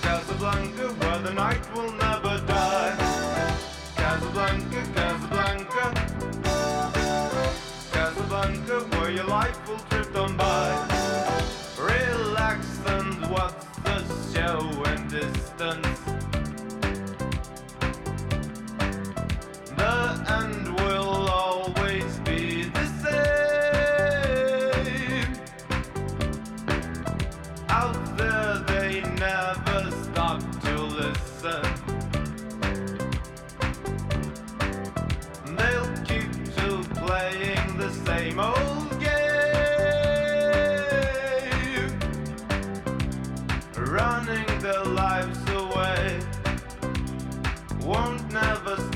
[0.00, 2.96] Casablanca, where the night will never die.
[3.96, 5.84] Casablanca, Casablanca.
[7.92, 10.75] Casablanca, where your life will drift on by.
[14.36, 14.58] show
[15.08, 16.25] distance.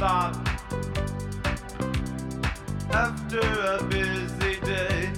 [0.03, 0.41] After
[3.39, 5.11] a busy day,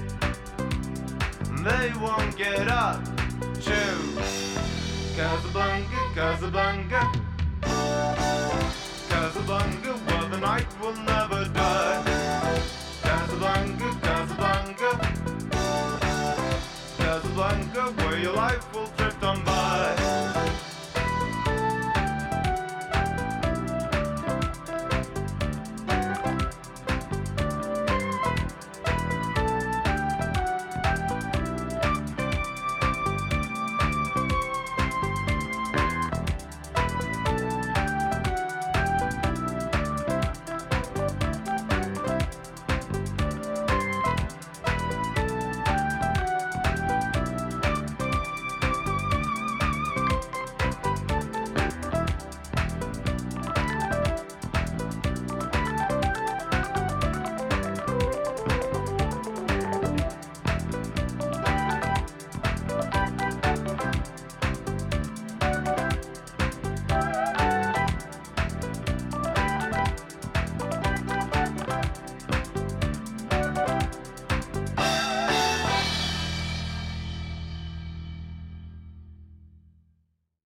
[1.62, 3.00] they won't get up.
[3.60, 4.18] Choo.
[5.14, 7.12] Casablanca, Casablanca.
[9.08, 12.02] Casablanca, where the night will never die.
[13.02, 14.98] Casablanca, Casablanca.
[16.98, 20.71] Casablanca, where your life will drift on by.